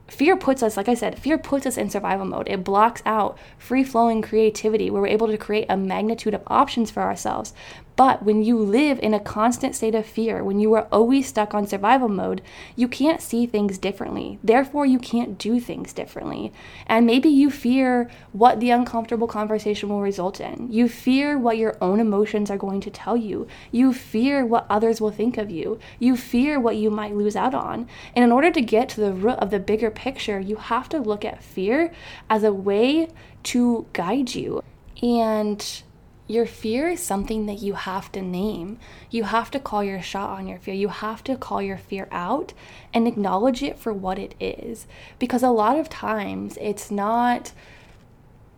fear 0.09 0.35
puts 0.35 0.63
us, 0.63 0.77
like 0.77 0.89
I 0.89 0.93
said, 0.93 1.19
fear 1.19 1.37
puts 1.37 1.65
us 1.65 1.77
in 1.77 1.89
survival 1.89 2.25
mode. 2.25 2.47
It 2.49 2.63
blocks 2.63 3.01
out 3.05 3.37
free 3.57 3.83
flowing 3.83 4.21
creativity 4.21 4.89
where 4.89 5.01
we're 5.01 5.07
able 5.07 5.27
to 5.27 5.37
create 5.37 5.67
a 5.69 5.77
magnitude 5.77 6.33
of 6.33 6.43
options 6.47 6.91
for 6.91 7.03
ourselves. 7.03 7.53
But 7.99 8.23
when 8.23 8.43
you 8.43 8.57
live 8.57 8.97
in 8.99 9.13
a 9.13 9.19
constant 9.19 9.75
state 9.75 9.93
of 9.93 10.05
fear, 10.05 10.41
when 10.41 10.57
you 10.61 10.73
are 10.73 10.87
always 10.89 11.27
stuck 11.27 11.53
on 11.53 11.67
survival 11.67 12.07
mode, 12.07 12.41
you 12.77 12.87
can't 12.87 13.19
see 13.19 13.45
things 13.45 13.77
differently. 13.77 14.39
Therefore, 14.41 14.85
you 14.85 14.99
can't 14.99 15.37
do 15.37 15.59
things 15.59 15.91
differently. 15.91 16.53
And 16.87 17.05
maybe 17.05 17.27
you 17.27 17.51
fear 17.51 18.09
what 18.31 18.61
the 18.61 18.69
uncomfortable 18.69 19.27
conversation 19.27 19.89
will 19.89 19.99
result 19.99 20.39
in. 20.39 20.71
You 20.71 20.87
fear 20.87 21.37
what 21.37 21.57
your 21.57 21.75
own 21.81 21.99
emotions 21.99 22.49
are 22.49 22.57
going 22.57 22.79
to 22.79 22.89
tell 22.89 23.17
you. 23.17 23.47
You 23.69 23.91
fear 23.91 24.45
what 24.45 24.65
others 24.69 25.01
will 25.01 25.11
think 25.11 25.37
of 25.37 25.51
you. 25.51 25.77
You 25.99 26.15
fear 26.15 26.57
what 26.57 26.77
you 26.77 26.89
might 26.89 27.17
lose 27.17 27.35
out 27.35 27.53
on. 27.53 27.85
And 28.15 28.23
in 28.23 28.31
order 28.31 28.49
to 28.49 28.61
get 28.61 28.87
to 28.89 29.01
the 29.01 29.11
root 29.11 29.39
of 29.39 29.51
the 29.51 29.59
bigger 29.59 29.91
picture, 29.91 30.39
you 30.39 30.55
have 30.55 30.87
to 30.87 30.99
look 30.99 31.25
at 31.25 31.43
fear 31.43 31.91
as 32.29 32.45
a 32.45 32.53
way 32.53 33.09
to 33.43 33.87
guide 33.91 34.35
you. 34.35 34.63
And 35.03 35.83
your 36.29 36.45
fear 36.45 36.89
is 36.89 37.01
something 37.01 37.47
that 37.47 37.59
you 37.59 37.73
have 37.73 38.11
to 38.11 38.21
name. 38.21 38.77
You 39.09 39.23
have 39.23 39.49
to 39.49 39.59
call 39.59 39.83
your 39.83 39.99
shot 39.99 40.29
on 40.37 40.47
your 40.47 40.59
fear. 40.59 40.75
You 40.75 40.89
have 40.89 41.23
to 41.23 41.35
call 41.35 41.59
your 41.59 41.79
fear 41.79 42.07
out 42.11 42.53
and 42.93 43.07
acknowledge 43.07 43.63
it 43.63 43.79
for 43.79 43.91
what 43.91 44.19
it 44.19 44.35
is. 44.39 44.85
Because 45.17 45.41
a 45.41 45.49
lot 45.49 45.79
of 45.79 45.89
times 45.89 46.55
it's 46.61 46.91
not 46.91 47.51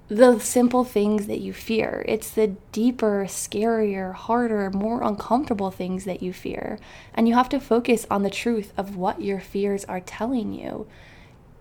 the 0.10 0.38
simple 0.40 0.84
things 0.84 1.28
that 1.28 1.40
you 1.40 1.54
fear, 1.54 2.04
it's 2.06 2.32
the 2.32 2.48
deeper, 2.74 3.24
scarier, 3.30 4.14
harder, 4.14 4.70
more 4.70 5.02
uncomfortable 5.04 5.72
things 5.72 6.04
that 6.04 6.22
you 6.22 6.34
fear. 6.34 6.78
And 7.14 7.30
you 7.30 7.36
have 7.36 7.48
to 7.48 7.62
focus 7.62 8.06
on 8.12 8.24
the 8.24 8.30
truth 8.30 8.74
of 8.76 8.98
what 8.98 9.22
your 9.22 9.40
fears 9.40 9.86
are 9.86 10.02
telling 10.02 10.52
you. 10.52 10.88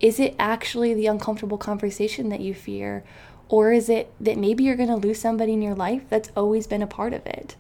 Is 0.00 0.18
it 0.18 0.34
actually 0.38 0.94
the 0.94 1.06
uncomfortable 1.06 1.58
conversation 1.58 2.30
that 2.30 2.40
you 2.40 2.54
fear? 2.54 3.04
Or 3.50 3.72
is 3.72 3.88
it 3.88 4.12
that 4.20 4.38
maybe 4.38 4.62
you're 4.62 4.76
going 4.76 4.88
to 4.88 4.96
lose 4.96 5.20
somebody 5.20 5.52
in 5.52 5.60
your 5.60 5.74
life 5.74 6.04
that's 6.08 6.30
always 6.36 6.68
been 6.68 6.82
a 6.82 6.86
part 6.86 7.12
of 7.12 7.26
it? 7.26 7.56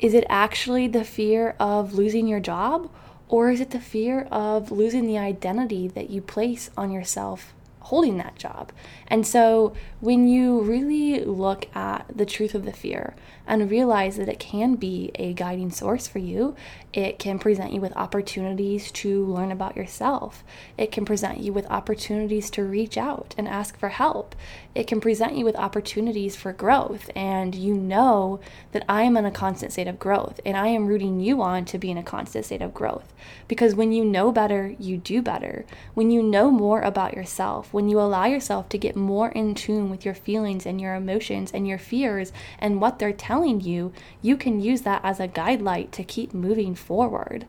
Is 0.00 0.12
it 0.12 0.26
actually 0.28 0.88
the 0.88 1.04
fear 1.04 1.54
of 1.60 1.94
losing 1.94 2.26
your 2.26 2.40
job? 2.40 2.90
Or 3.28 3.50
is 3.50 3.60
it 3.60 3.70
the 3.70 3.80
fear 3.80 4.22
of 4.32 4.72
losing 4.72 5.06
the 5.06 5.18
identity 5.18 5.86
that 5.86 6.10
you 6.10 6.20
place 6.20 6.70
on 6.76 6.90
yourself 6.90 7.54
holding 7.88 8.18
that 8.18 8.36
job? 8.36 8.72
And 9.08 9.26
so 9.26 9.74
when 10.00 10.28
you 10.28 10.60
really 10.60 11.24
look 11.24 11.74
at 11.74 12.06
the 12.14 12.26
truth 12.26 12.54
of 12.54 12.64
the 12.64 12.72
fear 12.72 13.14
and 13.48 13.70
realize 13.70 14.16
that 14.16 14.28
it 14.28 14.38
can 14.38 14.74
be 14.74 15.10
a 15.14 15.32
guiding 15.32 15.70
source 15.70 16.06
for 16.06 16.18
you. 16.18 16.54
It 16.92 17.18
can 17.18 17.38
present 17.38 17.72
you 17.72 17.80
with 17.80 17.96
opportunities 17.96 18.92
to 18.92 19.24
learn 19.24 19.50
about 19.50 19.74
yourself. 19.74 20.44
It 20.76 20.92
can 20.92 21.06
present 21.06 21.38
you 21.38 21.52
with 21.52 21.66
opportunities 21.70 22.50
to 22.50 22.62
reach 22.62 22.98
out 22.98 23.34
and 23.38 23.48
ask 23.48 23.78
for 23.78 23.88
help. 23.88 24.36
It 24.74 24.86
can 24.86 25.00
present 25.00 25.34
you 25.34 25.46
with 25.46 25.56
opportunities 25.56 26.36
for 26.36 26.52
growth. 26.52 27.10
And 27.16 27.54
you 27.54 27.74
know 27.74 28.40
that 28.72 28.84
I 28.86 29.02
am 29.02 29.16
in 29.16 29.24
a 29.24 29.30
constant 29.30 29.72
state 29.72 29.88
of 29.88 29.98
growth 29.98 30.40
and 30.44 30.56
I 30.56 30.68
am 30.68 30.86
rooting 30.86 31.18
you 31.18 31.40
on 31.40 31.64
to 31.66 31.78
be 31.78 31.90
in 31.90 31.98
a 31.98 32.02
constant 32.02 32.44
state 32.44 32.62
of 32.62 32.74
growth. 32.74 33.14
Because 33.48 33.74
when 33.74 33.92
you 33.92 34.04
know 34.04 34.30
better, 34.30 34.74
you 34.78 34.98
do 34.98 35.22
better. 35.22 35.64
When 35.94 36.10
you 36.10 36.22
know 36.22 36.50
more 36.50 36.82
about 36.82 37.14
yourself, 37.14 37.72
when 37.78 37.88
you 37.88 38.00
allow 38.00 38.24
yourself 38.24 38.68
to 38.68 38.76
get 38.76 38.96
more 38.96 39.28
in 39.28 39.54
tune 39.54 39.88
with 39.88 40.04
your 40.04 40.12
feelings 40.12 40.66
and 40.66 40.80
your 40.80 40.96
emotions 40.96 41.52
and 41.54 41.68
your 41.68 41.78
fears 41.78 42.32
and 42.58 42.80
what 42.80 42.98
they're 42.98 43.12
telling 43.12 43.60
you, 43.60 43.92
you 44.20 44.36
can 44.36 44.60
use 44.60 44.80
that 44.82 45.00
as 45.04 45.20
a 45.20 45.28
guide 45.28 45.62
light 45.62 45.92
to 45.92 46.02
keep 46.02 46.34
moving 46.34 46.74
forward. 46.74 47.46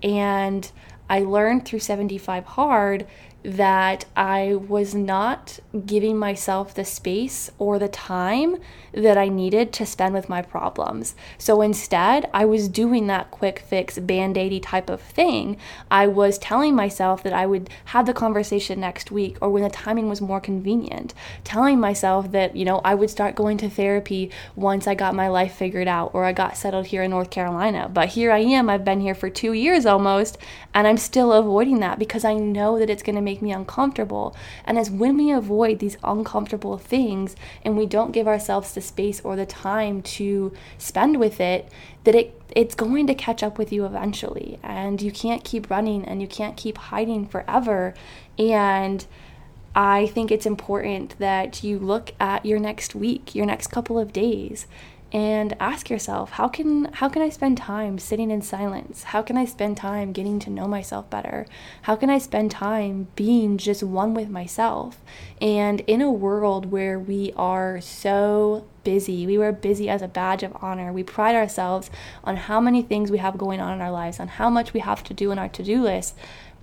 And 0.00 0.70
I 1.10 1.18
learned 1.18 1.64
through 1.64 1.80
75 1.80 2.44
Hard 2.44 3.08
that 3.42 4.04
I 4.14 4.54
was 4.54 4.94
not 4.94 5.58
giving 5.84 6.16
myself 6.16 6.74
the 6.74 6.84
space 6.84 7.50
or 7.58 7.78
the 7.78 7.88
time 7.88 8.58
that 8.92 9.16
I 9.18 9.28
needed 9.28 9.72
to 9.74 9.86
spend 9.86 10.14
with 10.14 10.28
my 10.28 10.42
problems. 10.42 11.14
So 11.38 11.62
instead, 11.62 12.28
I 12.32 12.44
was 12.44 12.68
doing 12.68 13.06
that 13.06 13.30
quick 13.30 13.60
fix, 13.60 13.98
band 13.98 14.36
aidy 14.36 14.62
type 14.62 14.90
of 14.90 15.00
thing. 15.00 15.56
I 15.90 16.06
was 16.06 16.38
telling 16.38 16.74
myself 16.74 17.22
that 17.22 17.32
I 17.32 17.46
would 17.46 17.70
have 17.86 18.06
the 18.06 18.12
conversation 18.12 18.80
next 18.80 19.10
week 19.10 19.38
or 19.40 19.50
when 19.50 19.62
the 19.62 19.70
timing 19.70 20.08
was 20.08 20.20
more 20.20 20.40
convenient, 20.40 21.14
telling 21.42 21.80
myself 21.80 22.30
that, 22.32 22.54
you 22.54 22.64
know, 22.64 22.80
I 22.84 22.94
would 22.94 23.10
start 23.10 23.34
going 23.34 23.56
to 23.58 23.70
therapy 23.70 24.30
once 24.54 24.86
I 24.86 24.94
got 24.94 25.14
my 25.14 25.28
life 25.28 25.54
figured 25.54 25.88
out 25.88 26.10
or 26.14 26.24
I 26.24 26.32
got 26.32 26.56
settled 26.56 26.86
here 26.86 27.02
in 27.02 27.10
North 27.10 27.30
Carolina. 27.30 27.88
But 27.92 28.10
here 28.10 28.30
I 28.30 28.40
am, 28.40 28.68
I've 28.68 28.84
been 28.84 29.00
here 29.00 29.14
for 29.14 29.30
two 29.30 29.52
years 29.52 29.86
almost, 29.86 30.38
and 30.74 30.86
I'm 30.86 30.98
still 30.98 31.32
avoiding 31.32 31.80
that 31.80 31.98
because 31.98 32.24
I 32.24 32.34
know 32.34 32.78
that 32.78 32.90
it's 32.90 33.02
going 33.02 33.16
to 33.16 33.22
make 33.22 33.31
me 33.40 33.52
uncomfortable. 33.52 34.36
And 34.66 34.78
as 34.78 34.90
when 34.90 35.16
we 35.16 35.30
avoid 35.30 35.78
these 35.78 35.96
uncomfortable 36.02 36.76
things 36.76 37.36
and 37.64 37.78
we 37.78 37.86
don't 37.86 38.12
give 38.12 38.28
ourselves 38.28 38.74
the 38.74 38.80
space 38.80 39.20
or 39.20 39.36
the 39.36 39.46
time 39.46 40.02
to 40.02 40.52
spend 40.76 41.18
with 41.18 41.40
it, 41.40 41.70
that 42.04 42.14
it 42.14 42.38
it's 42.54 42.74
going 42.74 43.06
to 43.06 43.14
catch 43.14 43.42
up 43.42 43.56
with 43.56 43.72
you 43.72 43.86
eventually. 43.86 44.58
And 44.62 45.00
you 45.00 45.10
can't 45.10 45.44
keep 45.44 45.70
running 45.70 46.04
and 46.04 46.20
you 46.20 46.28
can't 46.28 46.56
keep 46.56 46.76
hiding 46.76 47.26
forever. 47.26 47.94
And 48.38 49.06
I 49.74 50.06
think 50.06 50.30
it's 50.30 50.44
important 50.44 51.18
that 51.18 51.64
you 51.64 51.78
look 51.78 52.12
at 52.20 52.44
your 52.44 52.58
next 52.58 52.94
week, 52.94 53.34
your 53.34 53.46
next 53.46 53.68
couple 53.68 53.98
of 53.98 54.12
days, 54.12 54.66
and 55.12 55.54
ask 55.60 55.90
yourself 55.90 56.30
how 56.32 56.48
can 56.48 56.86
how 56.94 57.08
can 57.08 57.20
I 57.20 57.28
spend 57.28 57.58
time 57.58 57.98
sitting 57.98 58.30
in 58.30 58.40
silence? 58.40 59.04
How 59.04 59.20
can 59.20 59.36
I 59.36 59.44
spend 59.44 59.76
time 59.76 60.12
getting 60.12 60.38
to 60.40 60.50
know 60.50 60.66
myself 60.66 61.10
better? 61.10 61.46
How 61.82 61.96
can 61.96 62.08
I 62.08 62.18
spend 62.18 62.50
time 62.50 63.08
being 63.14 63.58
just 63.58 63.82
one 63.82 64.14
with 64.14 64.30
myself? 64.30 65.00
And 65.40 65.80
in 65.80 66.00
a 66.00 66.10
world 66.10 66.66
where 66.66 66.98
we 66.98 67.32
are 67.36 67.80
so 67.80 68.66
busy, 68.84 69.26
we 69.26 69.36
were 69.36 69.52
busy 69.52 69.88
as 69.88 70.00
a 70.00 70.08
badge 70.08 70.42
of 70.42 70.56
honor. 70.62 70.92
We 70.92 71.02
pride 71.02 71.34
ourselves 71.34 71.90
on 72.24 72.36
how 72.36 72.60
many 72.60 72.82
things 72.82 73.10
we 73.10 73.18
have 73.18 73.36
going 73.36 73.60
on 73.60 73.74
in 73.74 73.80
our 73.80 73.92
lives, 73.92 74.18
on 74.18 74.28
how 74.28 74.48
much 74.48 74.72
we 74.72 74.80
have 74.80 75.04
to 75.04 75.14
do 75.14 75.30
in 75.30 75.38
our 75.38 75.48
to-do 75.48 75.82
list 75.82 76.16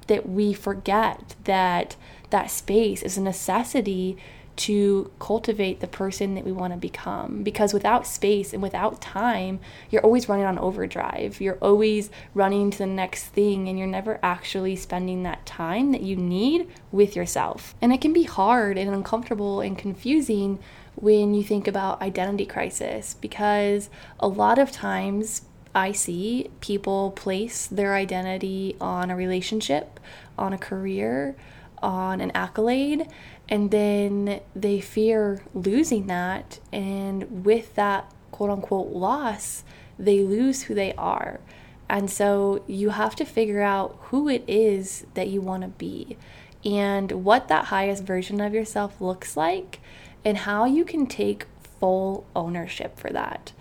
that 0.08 0.27
we 0.27 0.53
forget 0.53 1.36
that 1.44 1.96
that 2.32 2.50
space 2.50 3.03
is 3.03 3.18
a 3.18 3.22
necessity 3.22 4.18
to 4.59 5.09
cultivate 5.19 5.79
the 5.79 5.87
person 5.87 6.35
that 6.35 6.43
we 6.43 6.51
want 6.51 6.73
to 6.73 6.77
become. 6.77 7.43
Because 7.43 7.73
without 7.73 8.05
space 8.05 8.51
and 8.51 8.61
without 8.61 9.01
time, 9.01 9.59
you're 9.89 10.03
always 10.03 10.27
running 10.27 10.45
on 10.45 10.59
overdrive. 10.59 11.39
You're 11.39 11.57
always 11.61 12.09
running 12.33 12.69
to 12.71 12.79
the 12.79 12.85
next 12.85 13.27
thing, 13.27 13.69
and 13.69 13.79
you're 13.79 13.87
never 13.87 14.19
actually 14.21 14.75
spending 14.75 15.23
that 15.23 15.45
time 15.45 15.93
that 15.93 16.01
you 16.01 16.17
need 16.17 16.69
with 16.91 17.15
yourself. 17.15 17.73
And 17.81 17.93
it 17.93 18.01
can 18.01 18.11
be 18.11 18.23
hard 18.23 18.77
and 18.77 18.93
uncomfortable 18.93 19.61
and 19.61 19.77
confusing 19.77 20.59
when 20.95 21.33
you 21.33 21.43
think 21.43 21.65
about 21.65 22.01
identity 22.01 22.45
crisis 22.45 23.13
because 23.13 23.89
a 24.19 24.27
lot 24.27 24.59
of 24.59 24.69
times 24.69 25.43
I 25.73 25.93
see 25.93 26.49
people 26.59 27.11
place 27.11 27.67
their 27.67 27.95
identity 27.95 28.75
on 28.81 29.09
a 29.09 29.15
relationship, 29.15 29.99
on 30.37 30.51
a 30.51 30.57
career, 30.57 31.37
on 31.81 32.19
an 32.19 32.31
accolade, 32.31 33.07
and 33.50 33.72
then 33.72 34.39
they 34.56 34.79
fear 34.79 35.44
losing 35.53 36.08
that. 36.08 36.60
And 36.72 37.44
with 37.44 37.75
that 37.75 38.13
quote 38.32 38.51
unquote 38.51 38.91
loss, 38.91 39.63
they 39.98 40.22
lose 40.22 40.63
who 40.63 40.75
they 40.75 40.94
are. 40.94 41.41
And 41.89 42.10
so 42.10 42.63
you 42.68 42.91
have 42.91 43.15
to 43.15 43.25
figure 43.25 43.63
out 43.63 43.98
who 44.03 44.29
it 44.29 44.44
is 44.48 45.08
that 45.15 45.27
you 45.27 45.41
want 45.41 45.63
to 45.63 45.70
be 45.70 46.15
and 46.63 47.12
what 47.24 47.48
that 47.48 47.65
highest 47.65 48.03
version 48.03 48.39
of 48.39 48.53
yourself 48.53 49.01
looks 49.01 49.36
like 49.36 49.79
and 50.24 50.38
how 50.38 50.65
you 50.65 50.86
can 50.86 51.08
take 51.08 51.48
full 51.79 52.27
ownership 52.36 53.00
for 53.00 53.10
that. 53.10 53.53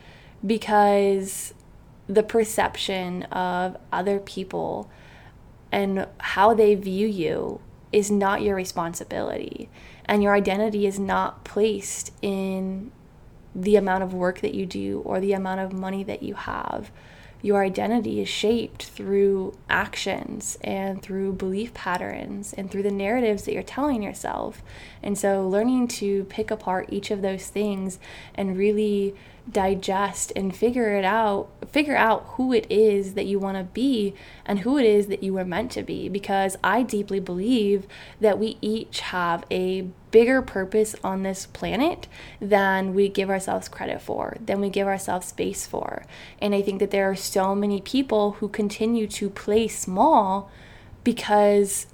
Because 0.47 1.54
the 2.07 2.23
perception 2.23 3.23
of 3.25 3.76
other 3.90 4.18
people 4.18 4.90
and 5.73 6.07
how 6.18 6.52
they 6.52 6.75
view 6.75 7.07
you 7.07 7.61
is 7.92 8.11
not 8.11 8.42
your 8.42 8.54
responsibility. 8.54 9.68
And 10.04 10.23
your 10.23 10.35
identity 10.35 10.87
is 10.87 10.99
not 10.99 11.45
placed 11.45 12.12
in 12.23 12.90
the 13.54 13.76
amount 13.76 14.02
of 14.02 14.14
work 14.14 14.40
that 14.40 14.54
you 14.54 14.66
do 14.66 15.02
or 15.04 15.21
the 15.21 15.33
amount 15.33 15.61
of 15.61 15.73
money 15.73 16.04
that 16.04 16.23
you 16.23 16.35
have. 16.35 16.90
Your 17.40 17.62
identity 17.62 18.21
is 18.21 18.28
shaped 18.28 18.87
through 18.87 19.57
actions 19.71 20.59
and 20.62 21.00
through 21.00 21.35
belief 21.35 21.73
patterns 21.73 22.52
and 22.52 22.71
through 22.71 22.83
the 22.83 22.90
narratives 22.90 23.45
that 23.45 23.54
you're 23.54 23.62
telling 23.62 24.02
yourself. 24.02 24.62
And 25.02 25.16
so, 25.16 25.47
learning 25.49 25.88
to 25.88 26.25
pick 26.25 26.50
apart 26.50 26.88
each 26.90 27.12
of 27.12 27.23
those 27.23 27.47
things 27.47 28.00
and 28.35 28.57
really 28.57 29.14
digest 29.50 30.32
and 30.36 30.54
figure 30.54 30.94
it 30.96 31.04
out 31.04 31.48
figure 31.68 31.96
out 31.96 32.24
who 32.32 32.52
it 32.52 32.66
is 32.70 33.14
that 33.14 33.26
you 33.26 33.38
want 33.38 33.56
to 33.56 33.64
be 33.64 34.14
and 34.44 34.60
who 34.60 34.76
it 34.76 34.84
is 34.84 35.06
that 35.06 35.22
you 35.22 35.32
were 35.32 35.44
meant 35.44 35.70
to 35.70 35.82
be 35.82 36.08
because 36.08 36.56
i 36.62 36.82
deeply 36.82 37.20
believe 37.20 37.86
that 38.20 38.38
we 38.38 38.58
each 38.60 39.00
have 39.00 39.44
a 39.50 39.86
bigger 40.10 40.40
purpose 40.42 40.94
on 41.04 41.22
this 41.22 41.46
planet 41.46 42.06
than 42.40 42.94
we 42.94 43.08
give 43.08 43.30
ourselves 43.30 43.68
credit 43.68 44.00
for 44.00 44.36
than 44.44 44.60
we 44.60 44.70
give 44.70 44.86
ourselves 44.86 45.26
space 45.26 45.66
for. 45.66 46.04
And 46.40 46.54
i 46.54 46.62
think 46.62 46.78
that 46.80 46.90
there 46.90 47.10
are 47.10 47.16
so 47.16 47.54
many 47.54 47.80
people 47.80 48.32
who 48.32 48.48
continue 48.48 49.06
to 49.08 49.30
play 49.30 49.68
small 49.68 50.50
because 51.04 51.86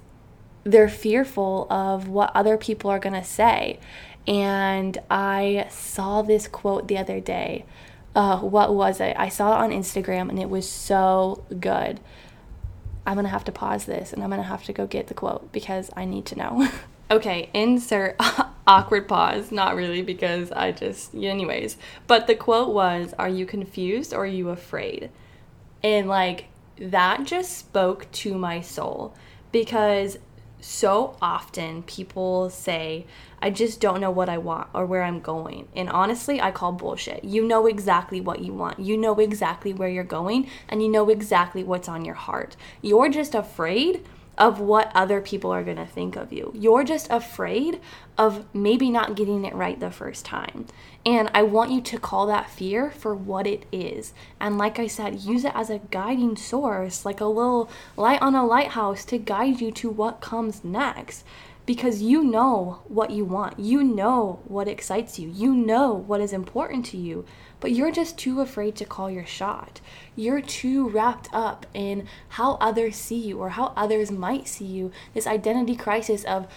they're 0.63 0.89
fearful 0.89 1.67
of 1.69 2.07
what 2.07 2.31
other 2.33 2.57
people 2.57 2.89
are 2.89 2.99
going 2.99 3.13
to 3.13 3.23
say 3.23 3.79
and 4.27 4.97
I 5.09 5.67
saw 5.69 6.21
this 6.21 6.47
quote 6.47 6.87
the 6.87 6.97
other 6.97 7.19
day. 7.19 7.65
Uh, 8.15 8.39
what 8.39 8.73
was 8.73 8.99
it? 8.99 9.15
I 9.19 9.29
saw 9.29 9.53
it 9.53 9.63
on 9.63 9.71
Instagram 9.71 10.29
and 10.29 10.39
it 10.39 10.49
was 10.49 10.67
so 10.67 11.43
good. 11.59 11.99
I'm 13.05 13.15
gonna 13.15 13.29
have 13.29 13.43
to 13.45 13.51
pause 13.51 13.85
this 13.85 14.13
and 14.13 14.23
I'm 14.23 14.29
gonna 14.29 14.43
have 14.43 14.63
to 14.65 14.73
go 14.73 14.87
get 14.87 15.07
the 15.07 15.13
quote 15.13 15.51
because 15.51 15.91
I 15.95 16.05
need 16.05 16.25
to 16.27 16.37
know. 16.37 16.67
okay, 17.11 17.49
insert 17.53 18.15
awkward 18.67 19.07
pause. 19.07 19.51
Not 19.51 19.75
really 19.75 20.01
because 20.01 20.51
I 20.51 20.71
just, 20.71 21.13
anyways. 21.13 21.77
But 22.07 22.27
the 22.27 22.35
quote 22.35 22.73
was 22.73 23.13
Are 23.19 23.29
you 23.29 23.45
confused 23.45 24.13
or 24.13 24.23
are 24.23 24.25
you 24.25 24.49
afraid? 24.49 25.11
And 25.83 26.07
like 26.07 26.45
that 26.77 27.25
just 27.25 27.57
spoke 27.57 28.11
to 28.11 28.35
my 28.35 28.61
soul 28.61 29.13
because 29.51 30.17
so 30.59 31.15
often 31.21 31.83
people 31.83 32.49
say, 32.49 33.05
I 33.45 33.51
just 33.51 33.79
don't 33.79 34.01
know 34.01 34.09
what 34.09 34.27
I 34.27 34.39
want 34.39 34.69
or 34.73 34.87
where 34.87 35.03
I'm 35.03 35.19
going. 35.19 35.67
And 35.75 35.87
honestly, 35.87 36.41
I 36.41 36.49
call 36.49 36.71
bullshit. 36.71 37.23
You 37.23 37.47
know 37.47 37.67
exactly 37.67 38.19
what 38.19 38.39
you 38.39 38.53
want. 38.53 38.79
You 38.79 38.97
know 38.97 39.19
exactly 39.19 39.71
where 39.71 39.87
you're 39.87 40.03
going 40.03 40.49
and 40.67 40.81
you 40.81 40.89
know 40.89 41.11
exactly 41.11 41.63
what's 41.63 41.87
on 41.87 42.03
your 42.03 42.15
heart. 42.15 42.55
You're 42.81 43.07
just 43.09 43.35
afraid 43.35 44.03
of 44.35 44.59
what 44.59 44.91
other 44.95 45.21
people 45.21 45.51
are 45.51 45.63
going 45.63 45.77
to 45.77 45.85
think 45.85 46.15
of 46.15 46.33
you. 46.33 46.53
You're 46.55 46.83
just 46.83 47.07
afraid 47.11 47.79
of 48.17 48.47
maybe 48.51 48.89
not 48.89 49.15
getting 49.15 49.45
it 49.45 49.53
right 49.53 49.79
the 49.79 49.91
first 49.91 50.25
time. 50.25 50.65
And 51.05 51.29
I 51.31 51.43
want 51.43 51.69
you 51.69 51.81
to 51.81 51.99
call 51.99 52.25
that 52.25 52.49
fear 52.49 52.89
for 52.89 53.13
what 53.13 53.45
it 53.45 53.67
is. 53.71 54.11
And 54.39 54.57
like 54.57 54.79
I 54.79 54.87
said, 54.87 55.19
use 55.19 55.45
it 55.45 55.53
as 55.53 55.69
a 55.69 55.81
guiding 55.91 56.35
source, 56.35 57.05
like 57.05 57.21
a 57.21 57.25
little 57.25 57.69
light 57.95 58.23
on 58.23 58.33
a 58.33 58.43
lighthouse 58.43 59.05
to 59.05 59.19
guide 59.19 59.61
you 59.61 59.69
to 59.73 59.89
what 59.91 60.19
comes 60.19 60.63
next 60.63 61.23
because 61.65 62.01
you 62.01 62.23
know 62.23 62.81
what 62.87 63.11
you 63.11 63.25
want. 63.25 63.59
You 63.59 63.83
know 63.83 64.39
what 64.45 64.67
excites 64.67 65.17
you. 65.19 65.29
You 65.29 65.53
know 65.53 65.93
what 65.93 66.21
is 66.21 66.33
important 66.33 66.85
to 66.87 66.97
you, 66.97 67.25
but 67.59 67.71
you're 67.71 67.91
just 67.91 68.17
too 68.17 68.41
afraid 68.41 68.75
to 68.75 68.85
call 68.85 69.09
your 69.09 69.25
shot. 69.25 69.81
You're 70.15 70.41
too 70.41 70.87
wrapped 70.89 71.29
up 71.33 71.65
in 71.73 72.07
how 72.29 72.53
others 72.61 72.95
see 72.95 73.17
you 73.17 73.39
or 73.39 73.49
how 73.49 73.73
others 73.75 74.11
might 74.11 74.47
see 74.47 74.65
you. 74.65 74.91
This 75.13 75.27
identity 75.27 75.75
crisis 75.75 76.23
of 76.23 76.47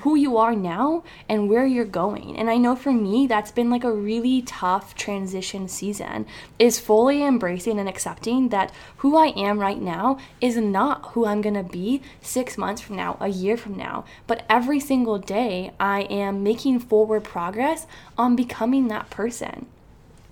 who 0.00 0.16
you 0.16 0.36
are 0.36 0.54
now 0.54 1.04
and 1.28 1.48
where 1.48 1.66
you're 1.66 1.84
going. 1.84 2.36
And 2.36 2.50
I 2.50 2.56
know 2.56 2.76
for 2.76 2.92
me, 2.92 3.26
that's 3.26 3.50
been 3.50 3.70
like 3.70 3.84
a 3.84 3.92
really 3.92 4.42
tough 4.42 4.94
transition 4.94 5.68
season, 5.68 6.26
is 6.58 6.80
fully 6.80 7.22
embracing 7.22 7.78
and 7.78 7.88
accepting 7.88 8.48
that 8.50 8.72
who 8.98 9.16
I 9.16 9.28
am 9.28 9.58
right 9.58 9.80
now 9.80 10.18
is 10.40 10.56
not 10.56 11.12
who 11.12 11.26
I'm 11.26 11.42
gonna 11.42 11.62
be 11.62 12.02
six 12.20 12.58
months 12.58 12.80
from 12.82 12.96
now, 12.96 13.16
a 13.20 13.28
year 13.28 13.56
from 13.56 13.76
now. 13.76 14.04
But 14.26 14.44
every 14.48 14.80
single 14.80 15.18
day, 15.18 15.72
I 15.78 16.02
am 16.02 16.42
making 16.42 16.80
forward 16.80 17.24
progress 17.24 17.86
on 18.18 18.36
becoming 18.36 18.88
that 18.88 19.10
person. 19.10 19.66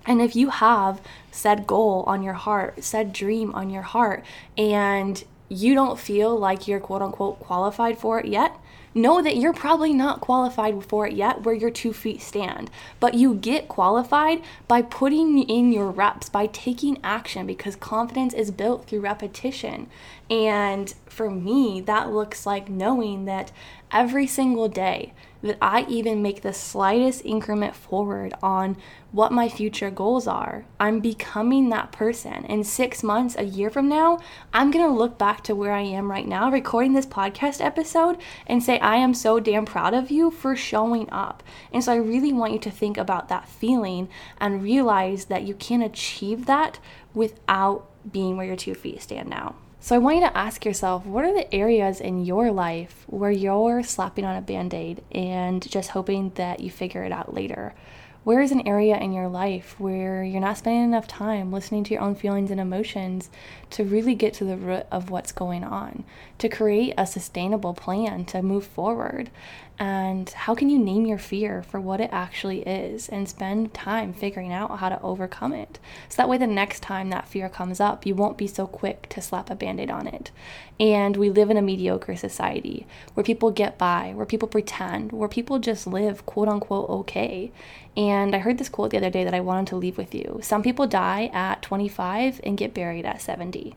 And 0.06 0.20
if 0.20 0.37
you 0.37 0.50
have 0.50 1.00
said 1.30 1.66
goal 1.66 2.04
on 2.06 2.23
your 2.23 2.34
heart, 2.34 2.84
said 2.84 3.12
dream 3.12 3.54
on 3.54 3.70
your 3.70 3.82
heart, 3.82 4.25
and 4.56 5.23
you 5.49 5.75
don't 5.75 5.99
feel 5.99 6.37
like 6.38 6.66
you're 6.66 6.80
quote 6.80 7.02
unquote 7.02 7.38
qualified 7.40 7.99
for 7.99 8.18
it 8.18 8.26
yet, 8.26 8.58
know 8.94 9.20
that 9.20 9.37
you're 9.37 9.52
probably 9.52 9.92
not 9.92 10.20
qualified 10.20 10.84
for 10.84 11.06
it 11.06 11.14
yet 11.14 11.42
where 11.42 11.54
your 11.54 11.70
two 11.70 11.92
feet 11.92 12.23
stand. 12.23 12.70
But 13.00 13.14
you 13.14 13.34
get 13.34 13.68
qualified 13.68 14.42
by 14.68 14.82
putting 14.82 15.38
in 15.42 15.73
your 15.73 15.90
reps, 15.90 16.28
by 16.28 16.46
taking 16.46 16.99
action, 17.02 17.46
because 17.46 17.76
confidence 17.76 18.34
is 18.34 18.50
built 18.50 18.87
through 18.87 19.00
repetition. 19.00 19.88
And 20.30 20.94
for 21.06 21.30
me, 21.30 21.80
that 21.82 22.12
looks 22.12 22.46
like 22.46 22.68
knowing 22.68 23.25
that 23.25 23.52
every 23.90 24.26
single 24.26 24.68
day 24.68 25.12
that 25.44 25.58
I 25.60 25.84
even 25.90 26.22
make 26.22 26.40
the 26.40 26.54
slightest 26.54 27.22
increment 27.22 27.76
forward 27.76 28.32
on 28.42 28.78
what 29.12 29.30
my 29.30 29.46
future 29.46 29.90
goals 29.90 30.26
are. 30.26 30.64
I'm 30.80 31.00
becoming 31.00 31.68
that 31.68 31.92
person. 31.92 32.46
In 32.46 32.64
six 32.64 33.02
months, 33.02 33.36
a 33.36 33.44
year 33.44 33.68
from 33.68 33.86
now, 33.86 34.20
I'm 34.54 34.72
to 34.72 34.90
look 34.90 35.18
back 35.18 35.44
to 35.44 35.54
where 35.54 35.72
I 35.72 35.82
am 35.82 36.10
right 36.10 36.26
now, 36.26 36.50
recording 36.50 36.94
this 36.94 37.04
podcast 37.04 37.62
episode, 37.62 38.16
and 38.46 38.62
say, 38.62 38.78
I 38.78 38.96
am 38.96 39.12
so 39.12 39.38
damn 39.38 39.66
proud 39.66 39.92
of 39.92 40.11
you 40.11 40.30
for 40.30 40.57
showing 40.57 41.11
up. 41.11 41.42
And 41.70 41.85
so 41.85 41.92
I 41.92 41.96
really 41.96 42.33
want 42.33 42.54
you 42.54 42.59
to 42.61 42.70
think 42.70 42.96
about 42.96 43.28
that 43.28 43.46
feeling 43.46 44.09
and 44.38 44.62
realize 44.62 45.26
that 45.26 45.42
you 45.42 45.54
can 45.54 45.83
achieve 45.83 46.46
that 46.46 46.78
without 47.12 47.90
being 48.11 48.38
where 48.38 48.46
your 48.46 48.57
two 48.57 48.74
feet 48.74 49.02
stand 49.02 49.28
now. 49.28 49.57
So 49.85 49.94
I 49.94 49.99
want 49.99 50.16
you 50.16 50.23
to 50.23 50.35
ask 50.35 50.64
yourself 50.64 51.05
what 51.05 51.27
are 51.27 51.35
the 51.35 51.55
areas 51.55 52.01
in 52.01 52.25
your 52.25 52.51
life 52.51 53.05
where 53.07 53.31
you're 53.31 53.83
slapping 53.83 54.25
on 54.25 54.35
a 54.35 54.40
band 54.40 54.73
aid 54.73 55.05
and 55.12 55.61
just 55.70 55.90
hoping 55.90 56.31
that 56.37 56.61
you 56.61 56.70
figure 56.70 57.05
it 57.05 57.12
out 57.12 57.35
later? 57.35 57.75
Where 58.24 58.40
is 58.40 58.52
an 58.52 58.66
area 58.66 58.96
in 58.96 59.12
your 59.12 59.28
life 59.28 59.78
where 59.78 60.24
you're 60.24 60.40
not 60.40 60.56
spending 60.56 60.84
enough 60.84 61.06
time 61.06 61.52
listening 61.52 61.84
to 61.84 61.92
your 61.92 62.02
own 62.02 62.14
feelings 62.14 62.50
and 62.50 62.58
emotions 62.58 63.28
to 63.70 63.84
really 63.84 64.14
get 64.14 64.32
to 64.34 64.44
the 64.44 64.56
root 64.56 64.87
of 64.90 65.10
what's 65.10 65.30
going 65.30 65.62
on, 65.62 66.04
to 66.38 66.48
create 66.48 66.94
a 66.96 67.06
sustainable 67.06 67.74
plan 67.74 68.24
to 68.26 68.40
move 68.40 68.66
forward? 68.66 69.30
and 69.78 70.30
how 70.30 70.54
can 70.54 70.68
you 70.68 70.78
name 70.78 71.04
your 71.04 71.18
fear 71.18 71.60
for 71.64 71.80
what 71.80 72.00
it 72.00 72.08
actually 72.12 72.60
is 72.60 73.08
and 73.08 73.28
spend 73.28 73.74
time 73.74 74.12
figuring 74.12 74.52
out 74.52 74.78
how 74.78 74.88
to 74.88 75.02
overcome 75.02 75.52
it? 75.52 75.80
So 76.08 76.16
that 76.16 76.28
way 76.28 76.38
the 76.38 76.46
next 76.46 76.80
time 76.80 77.10
that 77.10 77.26
fear 77.26 77.48
comes 77.48 77.80
up 77.80 78.06
you 78.06 78.14
won't 78.14 78.38
be 78.38 78.46
so 78.46 78.68
quick 78.68 79.08
to 79.08 79.20
slap 79.20 79.50
a 79.50 79.56
band-aid 79.56 79.90
on 79.90 80.06
it. 80.06 80.30
And 80.78 81.16
we 81.16 81.28
live 81.28 81.50
in 81.50 81.56
a 81.56 81.62
mediocre 81.62 82.14
society 82.14 82.87
where 83.14 83.24
people 83.24 83.50
get 83.50 83.76
by 83.76 84.12
where 84.14 84.26
people 84.26 84.48
pretend 84.48 85.10
where 85.10 85.28
people 85.28 85.58
just 85.58 85.88
live 85.88 86.24
quote 86.24 86.48
unquote 86.48 86.88
okay 86.88 87.50
and 87.96 88.35
i 88.35 88.38
heard 88.38 88.59
this 88.59 88.68
quote 88.68 88.90
the 88.90 88.96
other 88.96 89.11
day 89.11 89.24
that 89.24 89.35
i 89.35 89.40
wanted 89.40 89.66
to 89.66 89.76
leave 89.76 89.96
with 89.96 90.14
you. 90.14 90.40
Some 90.42 90.62
people 90.62 90.87
die 90.87 91.30
at 91.33 91.62
25 91.62 92.40
and 92.44 92.57
get 92.57 92.74
buried 92.74 93.04
at 93.04 93.22
70 93.22 93.74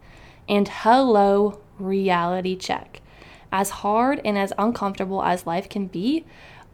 and 0.49 0.67
hello 0.67 1.59
reality 1.79 2.55
check. 2.55 3.01
As 3.51 3.69
hard 3.69 4.21
and 4.25 4.37
as 4.37 4.53
uncomfortable 4.57 5.23
as 5.23 5.47
life 5.47 5.69
can 5.69 5.87
be, 5.87 6.25